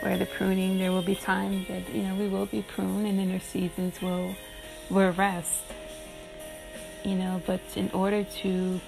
where 0.01 0.17
the 0.17 0.27
pruning, 0.27 0.79
there 0.79 0.93
will 0.93 1.03
be 1.03 1.15
times 1.15 1.67
that, 1.69 1.93
you 1.93 2.03
know, 2.03 2.15
we 2.15 2.29
will 2.29 2.47
be 2.47 2.63
pruned 2.63 3.07
and 3.07 3.19
then 3.19 3.29
their 3.29 3.41
seasons 3.41 4.01
will, 4.01 4.35
will 4.91 5.13
rest. 5.13 5.63
You 7.05 7.15
know, 7.15 7.43
but 7.47 7.61
in 7.77 7.91
order 7.93 8.25
to 8.43 8.81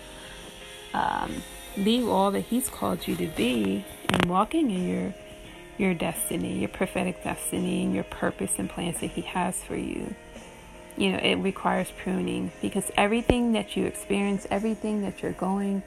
um, 0.92 1.42
be 1.76 2.02
all 2.02 2.30
that 2.32 2.40
He's 2.40 2.68
called 2.68 3.06
you 3.06 3.16
to 3.16 3.26
be 3.28 3.84
and 4.08 4.24
walking 4.26 4.70
in 4.70 4.88
your 4.88 5.14
your 5.78 5.94
destiny, 5.94 6.58
your 6.58 6.68
prophetic 6.68 7.24
destiny, 7.24 7.84
and 7.84 7.94
your 7.94 8.04
purpose 8.04 8.58
and 8.58 8.68
plans 8.68 9.00
that 9.00 9.10
He 9.10 9.22
has 9.22 9.62
for 9.62 9.76
you, 9.76 10.14
you 10.96 11.12
know, 11.12 11.18
it 11.18 11.36
requires 11.36 11.90
pruning 12.02 12.52
because 12.60 12.90
everything 12.96 13.52
that 13.52 13.76
you 13.76 13.86
experience, 13.86 14.46
everything 14.50 15.02
that 15.02 15.22
you're 15.22 15.32
going 15.32 15.82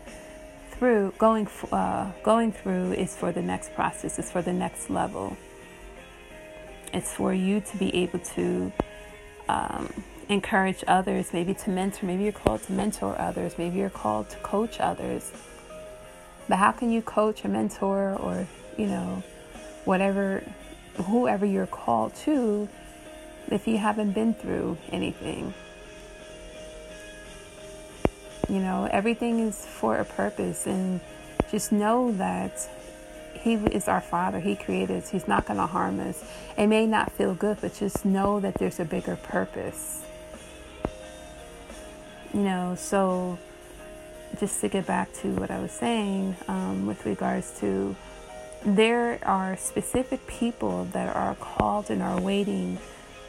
through 0.84 1.14
going 1.18 1.48
uh, 1.72 2.12
going 2.24 2.52
through 2.52 2.92
is 2.94 3.16
for 3.16 3.32
the 3.32 3.42
next 3.42 3.74
process 3.74 4.20
it's 4.20 4.32
for 4.32 4.42
the 4.42 4.52
next 4.52 4.90
level 4.90 5.38
it's 6.94 7.14
for 7.14 7.34
you 7.34 7.62
to 7.62 7.78
be 7.78 7.96
able 7.96 8.20
to 8.20 8.72
um, 9.50 10.04
encourage 10.30 10.84
others 10.88 11.34
maybe 11.34 11.54
to 11.54 11.70
mentor 11.70 12.06
maybe 12.06 12.24
you're 12.24 12.32
called 12.32 12.62
to 12.64 12.72
mentor 12.72 13.20
others 13.20 13.58
maybe 13.58 13.78
you're 13.78 13.90
called 13.90 14.30
to 14.30 14.38
coach 14.38 14.80
others 14.80 15.32
but 16.48 16.58
how 16.58 16.72
can 16.72 16.92
you 16.92 17.02
coach 17.02 17.44
or 17.44 17.50
mentor 17.50 18.16
or 18.16 18.48
you 18.78 18.86
know 18.86 19.22
whatever 19.86 20.44
whoever 21.06 21.46
you're 21.46 21.68
called 21.68 22.16
to 22.16 22.68
if 23.52 23.68
you 23.68 23.78
haven't 23.78 24.14
been 24.14 24.34
through 24.34 24.78
anything 24.92 25.54
you 28.50 28.60
know, 28.60 28.88
everything 28.92 29.40
is 29.40 29.66
for 29.66 29.98
a 29.98 30.06
purpose. 30.06 30.68
And 30.68 31.00
just 31.50 31.72
know 31.72 32.12
that 32.14 32.70
He 33.44 33.54
is 33.54 33.88
our 33.88 34.02
Father. 34.02 34.40
He 34.40 34.56
created 34.56 35.04
us. 35.04 35.10
He's 35.10 35.28
not 35.28 35.46
going 35.46 35.60
to 35.60 35.68
harm 35.68 36.00
us. 36.00 36.24
It 36.58 36.68
may 36.68 36.86
not 36.86 37.12
feel 37.12 37.36
good, 37.36 37.58
but 37.62 37.76
just 37.76 38.06
know 38.06 38.40
that 38.40 38.56
there's 38.56 38.80
a 38.80 38.86
bigger 38.86 39.18
purpose. 39.18 40.04
You 42.34 42.42
know, 42.42 42.76
so 42.76 43.38
just 44.40 44.62
to 44.62 44.70
get 44.70 44.88
back 44.88 45.14
to 45.14 45.28
what 45.36 45.52
I 45.52 45.60
was 45.60 45.72
saying 45.72 46.36
um, 46.48 46.88
with 46.88 47.06
regards 47.06 47.60
to 47.60 47.96
there 48.66 49.20
are 49.24 49.58
specific 49.58 50.26
people 50.26 50.86
that 50.94 51.14
are 51.16 51.36
called 51.36 51.90
and 51.90 52.02
are 52.02 52.20
waiting 52.20 52.80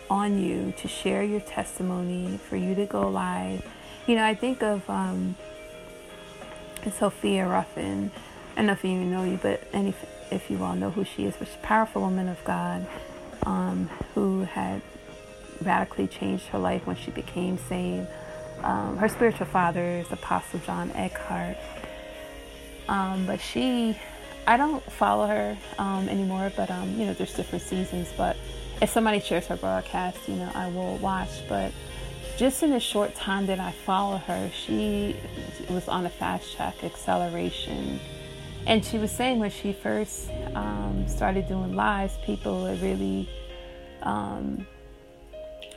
on 0.09 0.38
you 0.38 0.73
to 0.78 0.87
share 0.87 1.25
your 1.25 1.40
testimony, 1.40 2.38
for 2.38 2.56
you 2.56 2.75
to 2.76 2.87
go 2.87 3.09
live 3.09 3.64
you 4.06 4.16
know, 4.16 4.25
I 4.25 4.35
think 4.35 4.62
of 4.62 4.88
um, 4.90 5.35
Sophia 6.99 7.47
Ruffin. 7.47 8.11
I 8.54 8.58
don't 8.58 8.66
know 8.66 8.73
if 8.73 8.84
you 8.84 8.90
even 8.92 9.11
know 9.11 9.25
you, 9.25 9.38
but 9.42 9.62
if 10.30 10.50
you 10.50 10.62
all 10.62 10.76
know 10.76 10.90
who 10.90 11.04
she 11.04 11.26
is, 11.26 11.34
but 11.37 11.49
she's 11.49 11.56
a 11.56 11.66
powerful 11.66 12.02
woman 12.02 12.28
of 12.28 12.42
God 12.44 12.87
um, 13.44 13.88
who 14.14 14.44
had 14.44 14.80
radically 15.62 16.06
changed 16.06 16.46
her 16.46 16.58
life 16.58 16.87
when 16.87 16.96
she 16.96 17.11
became 17.11 17.58
saved. 17.58 18.06
Um, 18.62 18.96
her 18.99 19.08
spiritual 19.08 19.46
father 19.46 19.84
is 19.84 20.11
Apostle 20.12 20.61
John 20.61 20.90
Eckhardt, 20.92 21.56
Um, 22.88 23.26
but 23.26 23.40
she, 23.40 23.96
I 24.46 24.56
don't 24.56 24.82
follow 24.92 25.26
her 25.26 25.56
um, 25.78 26.08
anymore, 26.08 26.52
but 26.56 26.70
um, 26.70 26.99
you 26.99 27.06
know, 27.06 27.14
there's 27.14 27.34
different 27.34 27.64
seasons. 27.64 28.12
But 28.16 28.37
if 28.82 28.90
somebody 28.90 29.20
shares 29.20 29.46
her 29.46 29.56
broadcast, 29.56 30.18
you 30.28 30.37
know, 30.37 30.50
I 30.54 30.68
will 30.68 30.96
watch. 30.99 31.46
But 31.49 31.73
just 32.37 32.62
in 32.62 32.70
the 32.70 32.80
short 32.80 33.14
time 33.14 33.46
that 33.46 33.61
I 33.61 33.73
follow 33.73 34.18
her, 34.18 34.50
she 34.50 35.16
was 35.68 35.88
on 35.88 36.06
a 36.06 36.11
fast 36.11 36.54
track 36.56 36.84
acceleration. 36.84 38.00
And 38.66 38.85
she 38.85 38.99
was 38.99 39.11
saying 39.11 39.38
when 39.38 39.50
she 39.50 39.73
first 39.73 40.30
um, 40.54 41.06
started 41.06 41.47
doing 41.49 41.75
lives, 41.75 42.18
people 42.25 42.62
would 42.62 42.80
really 42.80 43.28
um, 44.02 44.66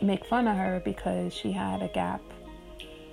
make 0.02 0.26
fun 0.26 0.48
of 0.48 0.56
her 0.56 0.82
because 0.86 1.34
she 1.34 1.52
had 1.52 1.82
a 1.82 1.90
gap 1.90 2.22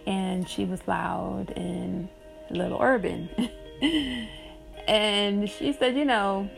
and 0.07 0.49
she 0.49 0.65
was 0.65 0.87
loud 0.87 1.53
and 1.57 2.09
a 2.51 2.55
little 2.55 2.79
urban. 2.81 3.29
and 4.87 5.49
she 5.49 5.73
said, 5.73 5.97
you 5.97 6.05
know, 6.05 6.49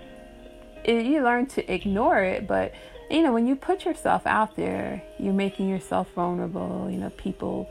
you 0.86 1.22
learn 1.22 1.46
to 1.46 1.72
ignore 1.72 2.22
it, 2.22 2.46
but 2.46 2.74
you 3.10 3.22
know, 3.22 3.32
when 3.32 3.46
you 3.46 3.54
put 3.54 3.84
yourself 3.84 4.26
out 4.26 4.56
there, 4.56 5.02
you're 5.18 5.32
making 5.32 5.68
yourself 5.68 6.10
vulnerable. 6.14 6.88
You 6.90 6.98
know, 6.98 7.10
people 7.10 7.68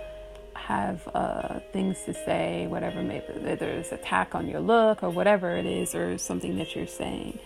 have 0.67 1.07
uh, 1.13 1.60
things 1.72 1.98
to 2.05 2.13
say, 2.13 2.67
whatever, 2.67 3.01
maybe 3.01 3.25
there's 3.55 3.91
attack 3.91 4.36
on 4.36 4.48
your 4.48 4.60
look 4.60 5.03
or 5.03 5.10
whatever 5.10 5.55
it 5.55 5.65
is, 5.65 5.93
or 5.93 6.17
something 6.17 6.57
that 6.57 6.75
you're 6.75 6.88
saying. 6.88 7.39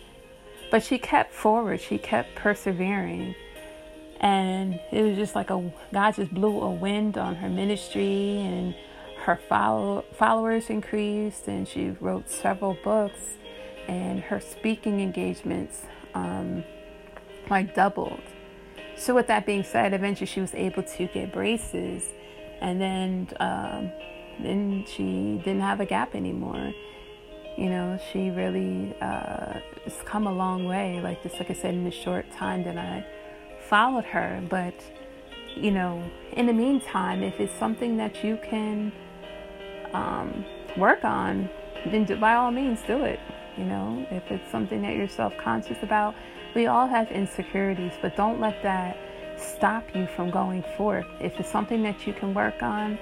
But 0.71 0.83
she 0.83 0.97
kept 0.97 1.33
forward, 1.33 1.81
she 1.81 1.97
kept 1.97 2.35
persevering. 2.35 3.35
And 4.21 4.79
it 4.91 5.01
was 5.01 5.15
just 5.17 5.35
like 5.35 5.49
a 5.49 5.71
God 5.93 6.15
just 6.15 6.33
blew 6.33 6.61
a 6.61 6.71
wind 6.71 7.17
on 7.17 7.35
her 7.35 7.49
ministry, 7.49 8.37
and 8.39 8.75
her 9.23 9.39
follow, 9.47 10.05
followers 10.17 10.69
increased, 10.69 11.47
and 11.47 11.67
she 11.67 11.91
wrote 12.01 12.29
several 12.29 12.77
books, 12.83 13.37
and 13.87 14.21
her 14.21 14.39
speaking 14.39 14.99
engagements. 15.01 15.83
Um, 16.13 16.63
like 17.49 17.75
doubled. 17.75 18.21
So, 18.95 19.15
with 19.15 19.27
that 19.27 19.45
being 19.45 19.63
said, 19.63 19.93
eventually 19.93 20.27
she 20.27 20.41
was 20.41 20.53
able 20.53 20.83
to 20.83 21.07
get 21.07 21.31
braces, 21.31 22.03
and 22.61 22.79
then 22.79 23.27
um, 23.39 23.91
then 24.41 24.85
she 24.87 25.41
didn't 25.43 25.61
have 25.61 25.79
a 25.79 25.85
gap 25.85 26.15
anymore. 26.15 26.73
You 27.57 27.69
know, 27.69 27.99
she 28.11 28.29
really 28.29 28.95
uh, 29.01 29.59
has 29.83 29.95
come 30.05 30.27
a 30.27 30.33
long 30.33 30.65
way. 30.65 31.01
Like 31.01 31.23
just 31.23 31.37
like 31.39 31.49
I 31.49 31.53
said, 31.53 31.73
in 31.73 31.83
the 31.83 31.91
short 31.91 32.31
time 32.31 32.63
that 32.63 32.77
I 32.77 33.05
followed 33.67 34.05
her. 34.05 34.41
But 34.49 34.75
you 35.55 35.71
know, 35.71 36.03
in 36.33 36.45
the 36.45 36.53
meantime, 36.53 37.23
if 37.23 37.39
it's 37.39 37.53
something 37.59 37.97
that 37.97 38.23
you 38.23 38.37
can 38.43 38.91
um, 39.93 40.45
work 40.77 41.03
on, 41.03 41.49
then 41.85 42.05
do, 42.05 42.15
by 42.15 42.35
all 42.35 42.51
means 42.51 42.79
do 42.87 43.03
it. 43.03 43.19
You 43.57 43.65
know, 43.65 44.05
if 44.09 44.23
it's 44.31 44.49
something 44.51 44.81
that 44.83 44.95
you're 44.95 45.09
self 45.09 45.35
conscious 45.37 45.77
about, 45.81 46.15
we 46.55 46.67
all 46.67 46.87
have 46.87 47.11
insecurities, 47.11 47.93
but 48.01 48.15
don't 48.15 48.39
let 48.39 48.63
that 48.63 48.97
stop 49.39 49.95
you 49.95 50.07
from 50.15 50.29
going 50.29 50.63
forth. 50.77 51.05
If 51.19 51.39
it's 51.39 51.49
something 51.49 51.83
that 51.83 52.05
you 52.05 52.13
can 52.13 52.33
work 52.33 52.61
on, 52.61 52.97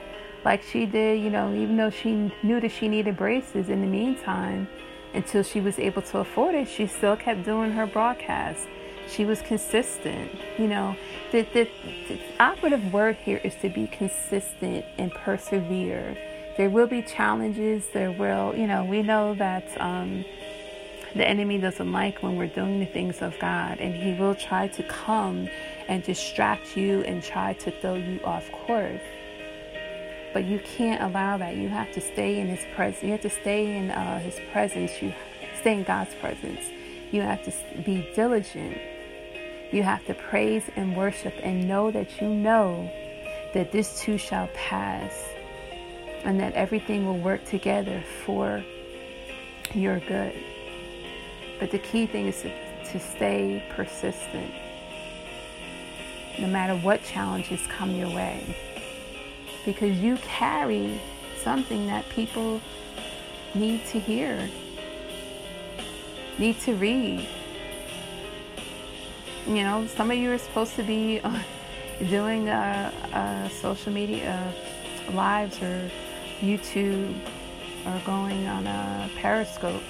like 0.46 0.64
she 0.64 0.86
did, 0.86 1.22
you 1.22 1.30
know, 1.30 1.54
even 1.54 1.78
though 1.78 1.90
she 1.90 2.32
knew 2.44 2.60
that 2.62 2.72
she 2.72 2.88
needed 2.88 3.18
braces 3.18 3.70
in 3.70 3.82
the 3.82 3.88
meantime, 3.88 4.68
until 5.14 5.44
she 5.44 5.60
was 5.62 5.80
able 5.80 6.02
to 6.04 6.20
afford 6.20 6.56
it, 6.56 6.68
she 6.68 6.88
still 6.88 7.16
kept 7.16 7.44
doing 7.44 7.72
her 7.72 7.86
broadcast. 7.86 8.68
She 9.10 9.26
was 9.26 9.42
consistent. 9.42 10.32
You 10.58 10.68
know, 10.68 10.96
the, 11.32 11.42
the, 11.54 11.70
the 12.08 12.20
operative 12.40 12.94
word 12.94 13.16
here 13.16 13.42
is 13.44 13.56
to 13.62 13.70
be 13.70 13.88
consistent 13.88 14.86
and 14.98 15.12
persevere. 15.12 16.18
There 16.58 16.70
will 16.70 16.88
be 16.88 17.02
challenges. 17.02 17.88
There 17.94 18.12
will, 18.12 18.56
you 18.56 18.68
know, 18.68 18.84
we 18.84 19.02
know 19.02 19.34
that 19.36 19.66
um, 19.80 20.26
the 21.18 21.28
enemy 21.28 21.58
doesn't 21.58 21.92
like 21.92 22.22
when 22.22 22.38
we're 22.38 22.48
doing 22.48 22.80
the 22.80 22.86
things 22.86 23.22
of 23.22 23.38
God, 23.40 23.80
and 23.80 23.96
he 23.96 24.14
will 24.14 24.36
try 24.36 24.68
to 24.70 24.84
come 24.84 25.50
and 25.88 26.04
distract 26.04 26.78
you 26.78 27.02
and 27.04 27.24
try 27.24 27.54
to 27.54 27.72
throw 27.82 27.96
you 27.96 28.20
off 28.24 28.52
course. 28.52 29.02
But 30.34 30.46
you 30.46 30.60
can't 30.60 31.02
allow 31.02 31.38
that. 31.38 31.56
You 31.56 31.70
have 31.70 31.92
to 31.94 32.02
stay 32.02 32.40
in 32.40 32.48
His 32.48 32.60
presence. 32.76 33.04
You 33.04 33.12
have 33.12 33.22
to 33.22 33.30
stay 33.30 33.78
in 33.78 33.90
uh, 33.90 34.20
His 34.20 34.40
presence. 34.52 34.92
You 35.02 35.14
stay 35.60 35.74
in 35.74 35.84
God's 35.84 36.14
presence. 36.16 36.62
You 37.12 37.22
have 37.22 37.44
to 37.46 37.82
be 37.82 38.08
diligent. 38.14 38.78
You 39.72 39.84
have 39.84 40.06
to 40.06 40.14
praise 40.14 40.64
and 40.76 40.96
worship 40.96 41.34
and 41.42 41.68
know 41.68 41.92
that 41.92 42.22
you 42.22 42.30
know 42.30 42.90
that 43.54 43.72
this 43.72 44.00
too 44.00 44.18
shall 44.18 44.48
pass 44.54 45.12
and 46.24 46.40
that 46.40 46.54
everything 46.54 47.06
will 47.06 47.20
work 47.20 47.44
together 47.46 48.04
for 48.26 48.64
your 49.74 50.00
good. 50.02 50.36
But 51.60 51.72
the 51.72 51.80
key 51.80 52.06
thing 52.06 52.28
is 52.28 52.42
to, 52.42 52.52
to 52.92 53.00
stay 53.00 53.64
persistent 53.70 54.54
no 56.40 56.48
matter 56.48 56.76
what 56.76 57.04
challenges 57.04 57.66
come 57.68 57.96
your 57.96 58.10
way. 58.10 58.56
Because 59.66 59.98
you 60.00 60.18
carry 60.18 61.00
something 61.42 61.88
that 61.88 62.08
people 62.10 62.62
need 63.54 63.86
to 63.88 64.00
hear, 64.00 64.50
need 66.38 66.60
to 66.62 66.76
read. 66.76 67.28
You 69.48 69.64
know, 69.64 69.88
some 69.88 70.12
of 70.12 70.18
you 70.18 70.32
are 70.32 70.38
supposed 70.38 70.76
to 70.76 70.84
be 70.84 71.22
doing 72.10 72.50
uh, 72.50 72.92
uh, 73.14 73.50
social 73.50 73.92
media 73.92 74.54
lives 75.12 75.62
or 75.62 75.90
YouTube 76.40 77.16
or 77.86 78.02
going 78.06 78.48
on 78.48 78.68
a 78.68 79.10
Periscope, 79.16 79.82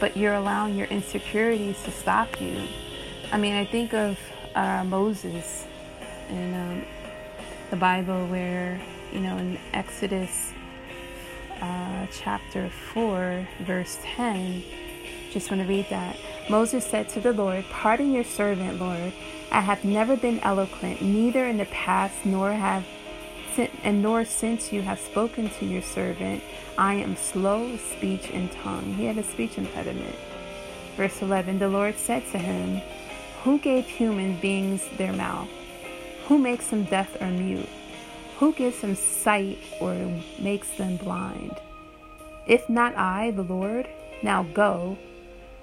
but 0.00 0.16
you're 0.16 0.34
allowing 0.34 0.76
your 0.76 0.86
insecurities 0.88 1.82
to 1.82 1.90
stop 1.90 2.40
you. 2.40 2.66
I 3.32 3.38
mean, 3.38 3.54
I 3.54 3.64
think 3.64 3.94
of 3.94 4.18
uh, 4.54 4.84
Moses 4.84 5.66
in 6.30 6.54
um, 6.54 6.84
the 7.70 7.76
Bible 7.76 8.26
where, 8.26 8.80
you 9.12 9.20
know, 9.20 9.36
in 9.38 9.58
Exodus 9.72 10.52
uh, 11.60 12.06
chapter 12.12 12.70
4, 12.94 13.46
verse 13.60 13.98
10, 14.02 14.62
just 15.30 15.50
want 15.50 15.62
to 15.62 15.68
read 15.68 15.86
that. 15.90 16.16
Moses 16.48 16.86
said 16.86 17.08
to 17.10 17.20
the 17.20 17.32
Lord, 17.32 17.64
Pardon 17.70 18.12
your 18.12 18.24
servant, 18.24 18.80
Lord. 18.80 19.12
I 19.50 19.60
have 19.60 19.84
never 19.84 20.16
been 20.16 20.40
eloquent, 20.40 21.02
neither 21.02 21.46
in 21.46 21.58
the 21.58 21.66
past 21.66 22.24
nor 22.24 22.52
have 22.52 22.86
and 23.58 24.02
nor 24.02 24.24
since 24.24 24.72
you 24.72 24.82
have 24.82 24.98
spoken 25.00 25.50
to 25.50 25.66
your 25.66 25.82
servant. 25.82 26.42
I 26.76 26.94
am 26.94 27.16
slow 27.16 27.72
of 27.72 27.80
speech 27.80 28.30
and 28.32 28.50
tongue. 28.52 28.94
He 28.94 29.06
had 29.06 29.18
a 29.18 29.22
speech 29.22 29.58
impediment. 29.58 30.14
Verse 30.96 31.20
11 31.22 31.58
The 31.58 31.68
Lord 31.68 31.96
said 31.98 32.22
to 32.32 32.38
him, 32.38 32.80
Who 33.42 33.58
gave 33.58 33.86
human 33.86 34.38
beings 34.40 34.84
their 34.96 35.12
mouth? 35.12 35.48
Who 36.26 36.38
makes 36.38 36.68
them 36.68 36.84
deaf 36.84 37.20
or 37.20 37.30
mute? 37.30 37.68
Who 38.38 38.52
gives 38.52 38.80
them 38.80 38.94
sight 38.94 39.58
or 39.80 39.94
makes 40.38 40.70
them 40.76 40.96
blind? 40.96 41.56
If 42.46 42.68
not 42.68 42.96
I, 42.96 43.32
the 43.32 43.42
Lord, 43.42 43.88
now 44.22 44.44
go. 44.54 44.96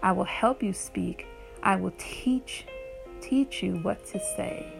I 0.03 0.11
will 0.11 0.25
help 0.25 0.61
you 0.61 0.73
speak. 0.73 1.25
I 1.63 1.77
will 1.77 1.93
teach 1.97 2.65
teach 3.21 3.63
you 3.63 3.77
what 3.77 4.05
to 4.07 4.19
say. 4.19 4.71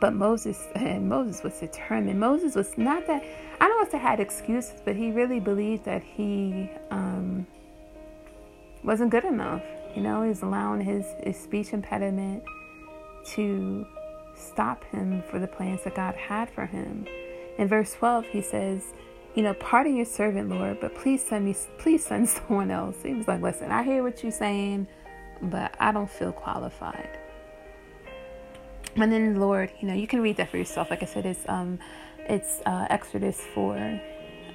But 0.00 0.14
Moses 0.14 0.66
and 0.74 1.08
Moses 1.16 1.42
was 1.42 1.58
determined. 1.58 2.20
Moses 2.20 2.54
was 2.54 2.76
not 2.76 3.06
that 3.06 3.24
I 3.60 3.66
don't 3.66 3.76
want 3.76 3.90
to 3.90 3.96
say 3.96 3.98
had 3.98 4.20
excuses, 4.20 4.80
but 4.84 4.94
he 4.94 5.10
really 5.10 5.40
believed 5.40 5.84
that 5.84 6.02
he 6.02 6.70
um, 6.90 7.46
wasn't 8.84 9.10
good 9.10 9.24
enough. 9.24 9.62
You 9.96 10.02
know, 10.02 10.22
he's 10.22 10.42
allowing 10.42 10.80
his, 10.80 11.04
his 11.24 11.36
speech 11.36 11.72
impediment 11.72 12.44
to 13.34 13.86
stop 14.36 14.84
him 14.84 15.22
for 15.28 15.40
the 15.40 15.48
plans 15.48 15.82
that 15.84 15.96
God 15.96 16.14
had 16.14 16.48
for 16.50 16.66
him. 16.66 17.06
In 17.58 17.66
verse 17.66 17.94
12, 17.94 18.26
he 18.26 18.42
says, 18.42 18.84
you 19.34 19.42
know, 19.42 19.54
pardon 19.54 19.96
your 19.96 20.04
servant, 20.04 20.48
Lord, 20.48 20.78
but 20.80 20.94
please 20.94 21.24
send 21.24 21.44
me, 21.44 21.56
please 21.78 22.04
send 22.04 22.28
someone 22.28 22.70
else. 22.70 22.96
He 23.02 23.14
was 23.14 23.26
like, 23.26 23.42
listen, 23.42 23.72
I 23.72 23.82
hear 23.82 24.02
what 24.02 24.22
you're 24.22 24.30
saying, 24.30 24.86
but 25.42 25.74
I 25.80 25.90
don't 25.90 26.10
feel 26.10 26.32
qualified. 26.32 27.18
And 28.96 29.12
then 29.12 29.34
the 29.34 29.40
Lord, 29.40 29.70
you 29.80 29.88
know, 29.88 29.94
you 29.94 30.06
can 30.06 30.20
read 30.20 30.36
that 30.38 30.50
for 30.50 30.56
yourself. 30.56 30.90
Like 30.90 31.02
I 31.02 31.06
said, 31.06 31.26
it's 31.26 31.48
um, 31.48 31.78
it's 32.18 32.60
uh, 32.66 32.86
Exodus 32.90 33.40
four, 33.54 33.76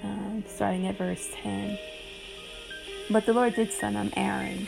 um, 0.04 0.43
starting 0.48 0.88
at 0.88 0.98
verse 0.98 1.30
ten. 1.41 1.78
But 3.10 3.26
the 3.26 3.34
Lord 3.34 3.56
did 3.56 3.72
send 3.72 3.96
him 3.96 4.12
Aaron. 4.15 4.67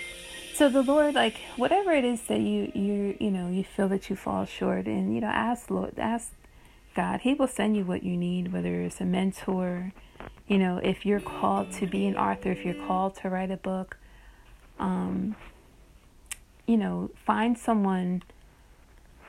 So 0.54 0.69
the 0.69 0.82
Lord, 0.82 1.15
like 1.15 1.38
whatever 1.58 1.91
it 1.91 2.06
is 2.06 2.21
that 2.23 2.39
you 2.39 2.71
you 2.73 3.17
you 3.19 3.32
know 3.32 3.49
you 3.49 3.63
feel 3.63 3.89
that 3.89 4.10
you 4.10 4.15
fall 4.15 4.45
short, 4.45 4.86
and 4.86 5.13
you 5.13 5.21
know, 5.21 5.28
ask 5.28 5.69
Lord, 5.69 5.99
ask 5.99 6.32
God. 6.95 7.21
He 7.21 7.34
will 7.34 7.47
send 7.47 7.75
you 7.75 7.84
what 7.84 8.04
you 8.04 8.15
need, 8.15 8.54
whether 8.54 8.82
it's 8.82 9.01
a 9.01 9.06
mentor, 9.06 9.91
you 10.47 10.58
know, 10.58 10.78
if 10.78 11.06
you're 11.06 11.19
called 11.19 11.71
to 11.73 11.88
be 11.88 12.06
an 12.06 12.15
author, 12.15 12.51
if 12.51 12.63
you're 12.63 12.86
called 12.88 13.15
to 13.17 13.30
write 13.30 13.51
a 13.51 13.58
book, 13.58 13.97
um, 14.80 15.36
you 16.67 16.78
know, 16.78 17.10
find 17.25 17.58
someone 17.58 18.23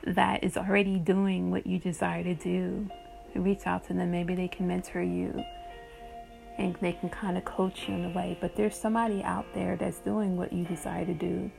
that 0.07 0.43
is 0.43 0.57
already 0.57 0.99
doing 0.99 1.51
what 1.51 1.67
you 1.67 1.79
desire 1.79 2.23
to 2.23 2.35
do. 2.35 2.89
Reach 3.35 3.67
out 3.67 3.85
to 3.87 3.93
them. 3.93 4.09
Maybe 4.11 4.35
they 4.35 4.47
can 4.47 4.67
mentor 4.67 5.01
you 5.01 5.43
and 6.57 6.75
they 6.81 6.93
can 6.93 7.09
kind 7.09 7.37
of 7.37 7.45
coach 7.45 7.87
you 7.87 7.93
in 7.93 8.05
a 8.05 8.09
way. 8.09 8.37
But 8.41 8.55
there's 8.55 8.75
somebody 8.75 9.21
out 9.23 9.45
there 9.53 9.75
that's 9.75 9.99
doing 9.99 10.37
what 10.37 10.51
you 10.51 10.65
desire 10.65 11.05
to 11.05 11.13
do. 11.13 11.51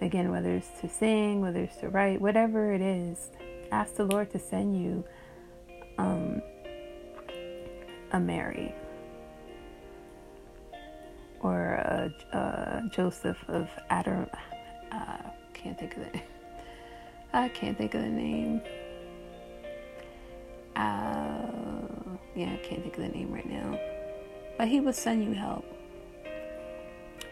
Again, 0.00 0.30
whether 0.30 0.54
it's 0.54 0.80
to 0.80 0.88
sing, 0.88 1.40
whether 1.40 1.60
it's 1.60 1.76
to 1.78 1.88
write, 1.88 2.20
whatever 2.20 2.72
it 2.72 2.80
is, 2.80 3.30
ask 3.72 3.94
the 3.96 4.04
Lord 4.04 4.30
to 4.30 4.38
send 4.38 4.80
you 4.80 5.04
um, 5.98 6.40
a 8.12 8.20
Mary 8.20 8.74
or 11.40 11.72
a, 11.74 12.10
a 12.32 12.88
Joseph 12.90 13.42
of 13.48 13.68
Adam. 13.90 14.26
Uh, 14.92 15.18
can't 15.52 15.78
think 15.78 15.96
of 15.96 16.02
it. 16.04 16.22
I 17.36 17.48
can't 17.48 17.76
think 17.76 17.94
of 17.94 18.00
the 18.00 18.08
name. 18.08 18.62
Uh, 20.74 22.16
yeah, 22.34 22.52
I 22.52 22.60
can't 22.62 22.82
think 22.82 22.96
of 22.96 23.02
the 23.02 23.08
name 23.10 23.30
right 23.30 23.48
now. 23.48 23.78
But 24.56 24.68
he 24.68 24.80
will 24.80 24.94
send 24.94 25.22
you 25.22 25.34
help. 25.34 25.66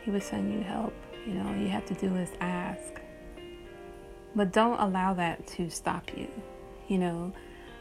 He 0.02 0.10
will 0.10 0.20
send 0.20 0.52
you 0.52 0.60
help. 0.60 0.92
You 1.26 1.34
know, 1.34 1.48
all 1.48 1.56
you 1.56 1.68
have 1.68 1.86
to 1.86 1.94
do 1.94 2.14
is 2.16 2.28
ask. 2.40 3.00
But 4.34 4.52
don't 4.52 4.78
allow 4.78 5.14
that 5.14 5.46
to 5.56 5.70
stop 5.70 6.10
you. 6.14 6.28
You 6.88 6.98
know, 6.98 7.32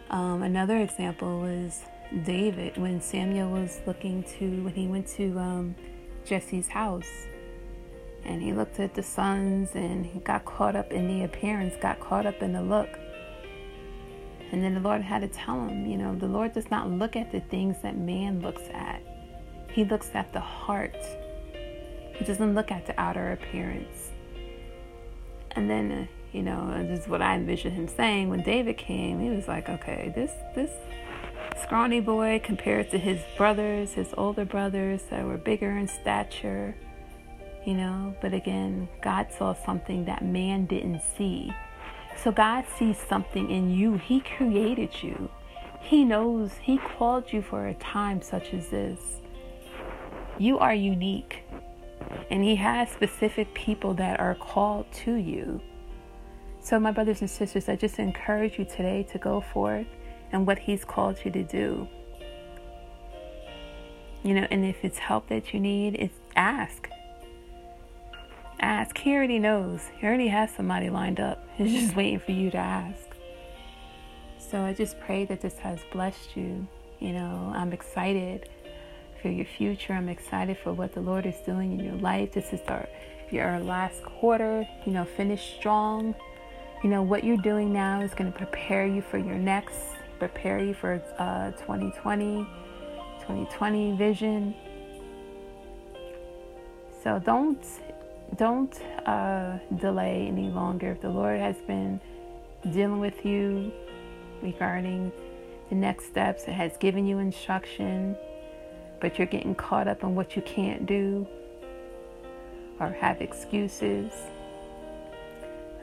um, 0.10 0.44
another 0.44 0.78
example 0.78 1.42
was 1.42 1.82
David 2.24 2.78
when 2.78 3.02
Samuel 3.02 3.52
was 3.52 3.82
looking 3.86 4.24
to, 4.40 4.64
when 4.64 4.74
he 4.74 4.88
went 4.88 5.08
to 5.18 5.38
um, 5.38 5.76
Jesse's 6.24 6.70
house 6.70 7.28
and 8.26 8.42
he 8.42 8.54
looked 8.54 8.80
at 8.80 8.94
the 8.94 9.04
sons 9.04 9.70
and 9.74 10.06
he 10.06 10.20
got 10.20 10.46
caught 10.46 10.76
up 10.76 10.92
in 10.92 11.08
the 11.08 11.24
appearance, 11.26 11.74
got 11.82 12.00
caught 12.00 12.26
up 12.26 12.42
in 12.42 12.54
the 12.54 12.62
look. 12.62 12.90
And 14.52 14.64
then 14.64 14.76
the 14.76 14.80
Lord 14.80 15.02
had 15.02 15.20
to 15.22 15.28
tell 15.28 15.68
him, 15.68 15.86
you 15.86 15.98
know, 15.98 16.16
the 16.16 16.28
Lord 16.28 16.54
does 16.54 16.70
not 16.70 16.90
look 16.90 17.16
at 17.16 17.32
the 17.32 17.40
things 17.40 17.78
that 17.82 17.98
man 17.98 18.42
looks 18.42 18.64
at, 18.72 19.02
He 19.72 19.84
looks 19.84 20.12
at 20.14 20.32
the 20.32 20.40
heart. 20.40 20.96
He 22.14 22.24
doesn't 22.24 22.54
look 22.54 22.72
at 22.72 22.86
the 22.86 23.00
outer 23.00 23.32
appearance. 23.32 24.12
And 25.52 25.70
then, 25.70 26.08
you 26.32 26.44
know, 26.44 26.84
this 26.88 27.02
is 27.02 27.08
what 27.08 27.22
I 27.22 27.36
envision 27.36 27.72
him 27.72 27.88
saying 27.88 28.30
when 28.30 28.44
David 28.44 28.78
came. 28.78 29.20
He 29.20 29.30
was 29.30 29.48
like, 29.48 29.70
okay, 29.70 30.12
this, 30.16 30.32
this, 30.56 30.72
scrawny 31.64 32.02
boy 32.02 32.42
compared 32.44 32.92
to 32.92 32.98
his 32.98 33.20
brothers, 33.38 33.94
his 33.94 34.14
older 34.18 34.46
brothers 34.46 35.02
that 35.10 35.26
were 35.26 35.38
bigger 35.38 35.72
in 35.72 35.88
stature, 35.88 36.76
you 37.66 37.74
know. 37.74 38.16
But 38.22 38.34
again, 38.34 38.88
God 39.02 39.28
saw 39.32 39.54
something 39.54 40.06
that 40.06 40.24
man 40.24 40.66
didn't 40.66 41.02
see. 41.02 41.54
So 42.22 42.32
God 42.32 42.66
sees 42.78 42.98
something 42.98 43.50
in 43.50 43.70
you. 43.70 43.96
He 43.98 44.22
created 44.22 45.02
you. 45.02 45.30
He 45.82 46.06
knows 46.06 46.54
He 46.62 46.78
called 46.78 47.34
you 47.34 47.42
for 47.42 47.68
a 47.68 47.74
time 47.76 48.22
such 48.22 48.54
as 48.54 48.70
this. 48.70 49.22
You 50.38 50.60
are 50.60 50.74
unique. 50.74 51.44
And 52.32 52.44
He 52.44 52.56
has 52.56 52.90
specific 52.90 53.54
people 53.54 53.94
that 53.96 54.20
are 54.20 54.36
called 54.36 54.92
to 55.04 55.16
you. 55.16 55.62
So, 56.62 56.80
my 56.80 56.92
brothers 56.92 57.20
and 57.20 57.30
sisters, 57.30 57.68
I 57.68 57.76
just 57.76 58.00
encourage 58.00 58.58
you 58.58 58.64
today 58.64 59.04
to 59.12 59.18
go 59.18 59.42
forth 59.42 59.88
and 60.32 60.48
what 60.48 60.60
He's 60.60 60.86
called 60.86 61.18
you 61.26 61.32
to 61.32 61.44
do. 61.44 61.88
You 64.24 64.36
know, 64.36 64.48
and 64.50 64.64
if 64.64 64.86
it's 64.86 64.98
help 64.98 65.28
that 65.28 65.54
you 65.54 65.60
need, 65.60 65.96
it's 65.96 66.18
ask. 66.38 66.90
Ask. 68.64 68.98
He 68.98 69.14
already 69.14 69.40
knows. 69.40 69.82
He 70.00 70.08
already 70.08 70.28
has 70.30 70.50
somebody 70.52 70.90
lined 70.90 71.20
up. 71.20 71.46
He's 71.56 71.74
just 71.74 71.96
waiting 71.96 72.20
for 72.20 72.32
you 72.32 72.50
to 72.52 72.58
ask. 72.58 73.10
So 74.40 74.62
I 74.62 74.74
just 74.74 75.00
pray 75.00 75.26
that 75.26 75.42
this 75.42 75.58
has 75.60 75.80
blessed 75.92 76.36
you. 76.36 76.68
You 77.00 77.14
know, 77.14 77.52
I'm 77.56 77.74
excited 77.74 78.50
for 79.22 79.30
your 79.30 79.46
future. 79.46 79.94
I'm 79.94 80.10
excited 80.10 80.58
for 80.58 80.74
what 80.74 80.94
the 80.94 81.02
Lord 81.02 81.26
is 81.26 81.36
doing 81.46 81.74
in 81.74 81.86
your 81.86 81.96
life. 81.96 82.32
This 82.32 82.54
is 82.54 82.62
our 82.68 82.88
your 83.32 83.60
last 83.60 84.04
quarter. 84.04 84.68
You 84.86 84.94
know, 84.94 85.06
finish 85.06 85.56
strong 85.58 86.16
you 86.84 86.90
know, 86.90 87.02
what 87.02 87.24
you're 87.24 87.38
doing 87.38 87.72
now 87.72 88.02
is 88.02 88.14
going 88.14 88.30
to 88.30 88.38
prepare 88.38 88.86
you 88.86 89.02
for 89.02 89.18
your 89.18 89.38
next, 89.38 89.80
prepare 90.20 90.60
you 90.60 90.74
for 90.74 91.02
uh, 91.18 91.52
2020, 91.52 92.46
2020 93.22 93.96
vision. 93.96 94.54
So 97.02 97.20
don't 97.20 97.66
don't 98.36 98.80
uh, 99.06 99.58
delay 99.78 100.28
any 100.28 100.50
longer. 100.50 100.92
If 100.92 101.02
the 101.02 101.10
Lord 101.10 101.40
has 101.40 101.58
been 101.68 102.00
dealing 102.72 103.00
with 103.00 103.26
you 103.26 103.72
regarding 104.42 105.12
the 105.70 105.76
next 105.76 106.06
steps, 106.06 106.44
it 106.44 106.54
has 106.54 106.78
given 106.78 107.06
you 107.06 107.20
instruction, 107.20 108.16
but 109.00 109.18
you're 109.18 109.28
getting 109.28 109.56
caught 109.56 109.88
up 109.88 110.04
on 110.04 110.16
what 110.16 110.36
you 110.36 110.42
can't 110.42 110.86
do 110.86 111.28
or 112.80 112.90
have 112.92 113.22
excuses 113.22 114.12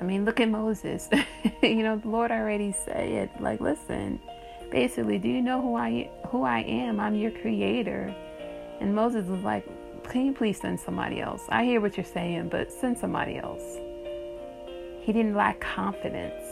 I 0.01 0.05
mean, 0.05 0.25
look 0.25 0.41
at 0.41 0.49
Moses. 0.49 1.09
you 1.63 1.83
know, 1.83 1.97
the 1.99 2.09
Lord 2.09 2.31
already 2.31 2.73
said, 2.73 3.31
like, 3.39 3.61
listen, 3.61 4.19
basically, 4.71 5.19
do 5.19 5.29
you 5.29 5.43
know 5.43 5.61
who 5.61 5.77
I 5.77 6.11
who 6.29 6.43
I 6.43 6.61
am? 6.61 6.99
I'm 6.99 7.15
your 7.15 7.31
creator. 7.31 8.15
And 8.81 8.95
Moses 8.95 9.27
was 9.27 9.43
like, 9.43 9.67
can 10.11 10.27
you 10.27 10.33
please 10.33 10.61
send 10.61 10.79
somebody 10.79 11.21
else? 11.21 11.45
I 11.49 11.65
hear 11.65 11.81
what 11.81 11.97
you're 11.97 12.05
saying, 12.05 12.49
but 12.49 12.73
send 12.73 12.99
somebody 12.99 13.39
else. 13.39 13.63
He 15.03 15.13
didn't 15.13 15.35
lack 15.35 15.61
confidence. 15.61 16.43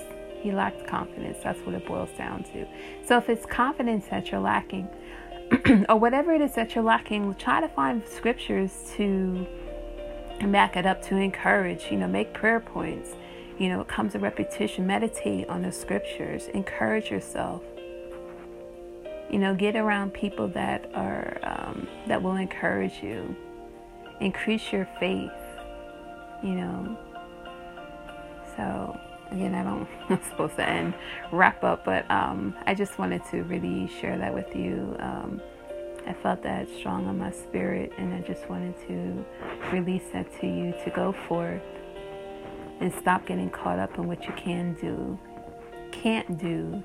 He 0.40 0.52
lacked 0.52 0.86
confidence. 0.86 1.38
That's 1.42 1.60
what 1.60 1.74
it 1.74 1.86
boils 1.86 2.10
down 2.16 2.44
to. 2.44 2.66
So 3.04 3.18
if 3.18 3.28
it's 3.28 3.44
confidence 3.44 4.06
that 4.10 4.30
you're 4.30 4.40
lacking, 4.40 4.88
or 5.88 5.96
whatever 5.96 6.32
it 6.32 6.40
is 6.40 6.54
that 6.54 6.74
you're 6.74 6.84
lacking, 6.84 7.34
try 7.34 7.60
to 7.60 7.68
find 7.68 8.06
scriptures 8.06 8.92
to 8.96 9.46
back 10.46 10.76
it 10.76 10.86
up 10.86 11.02
to 11.02 11.16
encourage, 11.16 11.90
you 11.90 11.98
know, 11.98 12.06
make 12.06 12.32
prayer 12.32 12.60
points 12.60 13.14
you 13.58 13.68
know, 13.68 13.80
it 13.80 13.88
comes 13.88 14.14
a 14.14 14.20
repetition. 14.20 14.86
Meditate 14.86 15.48
on 15.48 15.62
the 15.62 15.72
scriptures. 15.72 16.46
Encourage 16.48 17.10
yourself. 17.10 17.62
You 19.30 19.38
know, 19.38 19.54
get 19.54 19.74
around 19.76 20.14
people 20.14 20.48
that 20.48 20.90
are 20.94 21.38
um, 21.42 21.88
that 22.06 22.22
will 22.22 22.36
encourage 22.36 23.02
you. 23.02 23.34
Increase 24.20 24.72
your 24.72 24.88
faith. 24.98 25.30
You 26.42 26.54
know. 26.54 26.98
So 28.56 28.98
again, 29.30 29.54
I 29.54 29.62
don't. 29.62 29.88
I'm 30.08 30.22
supposed 30.30 30.56
to 30.56 30.68
end 30.68 30.94
wrap 31.32 31.62
up, 31.64 31.84
but 31.84 32.10
um, 32.10 32.54
I 32.66 32.74
just 32.74 32.98
wanted 32.98 33.22
to 33.30 33.42
really 33.44 33.88
share 34.00 34.18
that 34.18 34.34
with 34.34 34.54
you. 34.54 34.96
Um, 34.98 35.40
I 36.06 36.14
felt 36.14 36.42
that 36.42 36.68
strong 36.78 37.06
on 37.06 37.18
my 37.18 37.30
spirit, 37.30 37.92
and 37.98 38.14
I 38.14 38.20
just 38.20 38.48
wanted 38.48 38.74
to 38.88 39.24
release 39.72 40.04
that 40.12 40.26
to 40.40 40.46
you 40.46 40.74
to 40.84 40.90
go 40.90 41.12
forth 41.26 41.62
and 42.80 42.92
stop 42.94 43.26
getting 43.26 43.50
caught 43.50 43.78
up 43.78 43.98
in 43.98 44.06
what 44.06 44.24
you 44.24 44.32
can 44.34 44.74
do, 44.80 45.18
can't 45.92 46.38
do, 46.38 46.82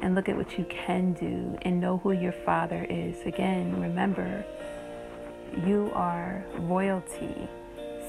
and 0.00 0.14
look 0.14 0.28
at 0.28 0.36
what 0.36 0.58
you 0.58 0.64
can 0.66 1.12
do 1.14 1.56
and 1.62 1.80
know 1.80 1.98
who 1.98 2.12
your 2.12 2.32
Father 2.32 2.86
is. 2.88 3.16
Again, 3.24 3.80
remember, 3.80 4.44
you 5.66 5.90
are 5.94 6.44
royalty. 6.58 7.48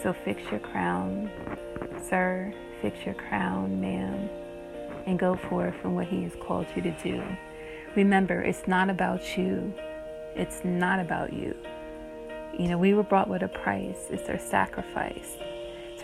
So 0.02 0.14
fix 0.14 0.42
your 0.52 0.60
crown, 0.60 1.30
sir, 2.10 2.54
fix 2.82 3.06
your 3.06 3.16
crown, 3.16 3.80
ma'am, 3.80 4.30
and 5.06 5.18
go 5.18 5.36
forth 5.36 5.76
from 5.82 5.96
what 5.96 6.08
He 6.08 6.24
has 6.24 6.34
called 6.42 6.68
you 6.76 6.82
to 6.82 6.92
do. 7.04 7.24
Remember, 7.96 8.42
it's 8.42 8.68
not 8.68 8.90
about 8.90 9.38
you. 9.38 9.74
It's 10.36 10.64
not 10.64 11.00
about 11.00 11.32
you. 11.32 11.56
You 12.58 12.68
know, 12.68 12.78
we 12.78 12.94
were 12.94 13.04
brought 13.04 13.30
with 13.30 13.44
a 13.44 13.48
price. 13.48 14.08
It's 14.10 14.30
our 14.30 14.40
sacrifice 14.40 15.38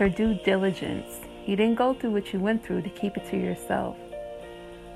our 0.00 0.08
due 0.08 0.32
diligence. 0.32 1.20
You 1.44 1.56
didn't 1.56 1.74
go 1.74 1.92
through 1.92 2.12
what 2.12 2.32
you 2.32 2.40
went 2.40 2.64
through 2.64 2.80
to 2.82 2.88
keep 2.88 3.18
it 3.18 3.28
to 3.30 3.36
yourself, 3.36 3.98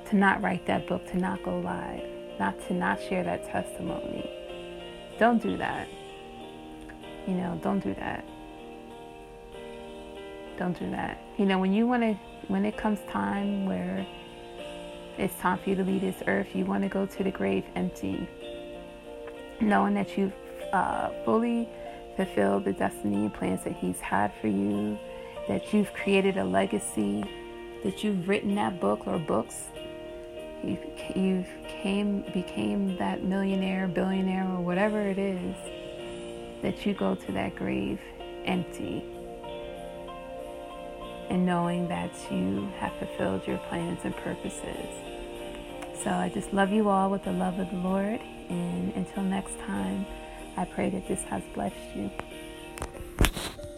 to 0.09 0.15
not 0.15 0.41
write 0.41 0.65
that 0.65 0.87
book, 0.87 1.05
to 1.11 1.17
not 1.17 1.43
go 1.43 1.59
live, 1.59 2.09
not 2.39 2.59
to 2.67 2.73
not 2.73 2.99
share 3.01 3.23
that 3.23 3.45
testimony. 3.45 4.27
Don't 5.19 5.41
do 5.43 5.57
that. 5.57 5.87
You 7.27 7.33
know, 7.33 7.59
don't 7.63 7.79
do 7.79 7.93
that. 7.95 8.23
Don't 10.57 10.77
do 10.77 10.89
that. 10.91 11.19
You 11.37 11.45
know, 11.45 11.59
when 11.59 11.73
you 11.73 11.87
want 11.87 12.03
to, 12.03 12.13
when 12.47 12.65
it 12.65 12.77
comes 12.77 12.99
time 13.09 13.65
where 13.65 14.05
it's 15.17 15.35
time 15.39 15.57
for 15.57 15.69
you 15.69 15.75
to 15.75 15.83
leave 15.83 16.01
this 16.01 16.21
earth, 16.27 16.47
you 16.53 16.65
want 16.65 16.83
to 16.83 16.89
go 16.89 17.05
to 17.05 17.23
the 17.23 17.31
grave 17.31 17.65
empty, 17.75 18.27
knowing 19.59 19.93
that 19.95 20.17
you've 20.17 20.33
uh, 20.71 21.09
fully 21.23 21.67
fulfilled 22.15 22.65
the 22.65 22.73
destiny 22.73 23.25
and 23.25 23.33
plans 23.33 23.63
that 23.63 23.73
He's 23.73 23.99
had 23.99 24.31
for 24.39 24.47
you, 24.47 24.97
that 25.47 25.73
you've 25.73 25.91
created 25.93 26.37
a 26.37 26.43
legacy, 26.43 27.23
that 27.83 28.03
you've 28.03 28.27
written 28.27 28.55
that 28.55 28.79
book 28.79 29.07
or 29.07 29.19
books. 29.19 29.63
You've, 30.63 30.79
you've 31.15 31.49
came, 31.67 32.21
became 32.33 32.97
that 32.97 33.23
millionaire, 33.23 33.87
billionaire, 33.87 34.47
or 34.49 34.61
whatever 34.61 35.01
it 35.01 35.17
is, 35.17 35.55
that 36.65 36.83
you 36.83 36.95
go 36.95 37.13
to 37.13 37.31
that 37.31 37.55
grave 37.55 37.99
empty 38.45 39.03
and 41.29 41.45
knowing 41.45 41.87
that 41.87 42.09
you 42.31 42.67
have 42.79 42.91
fulfilled 42.93 43.45
your 43.45 43.59
plans 43.69 43.99
and 44.03 44.15
purposes. 44.17 44.87
So 46.03 46.09
I 46.09 46.31
just 46.33 46.53
love 46.53 46.71
you 46.71 46.89
all 46.89 47.11
with 47.11 47.23
the 47.23 47.33
love 47.33 47.59
of 47.59 47.69
the 47.69 47.77
Lord. 47.77 48.19
And 48.49 48.91
until 48.95 49.21
next 49.21 49.59
time, 49.59 50.07
I 50.57 50.65
pray 50.65 50.89
that 50.89 51.07
this 51.07 51.21
has 51.25 51.43
blessed 51.53 51.75
you. 51.95 52.09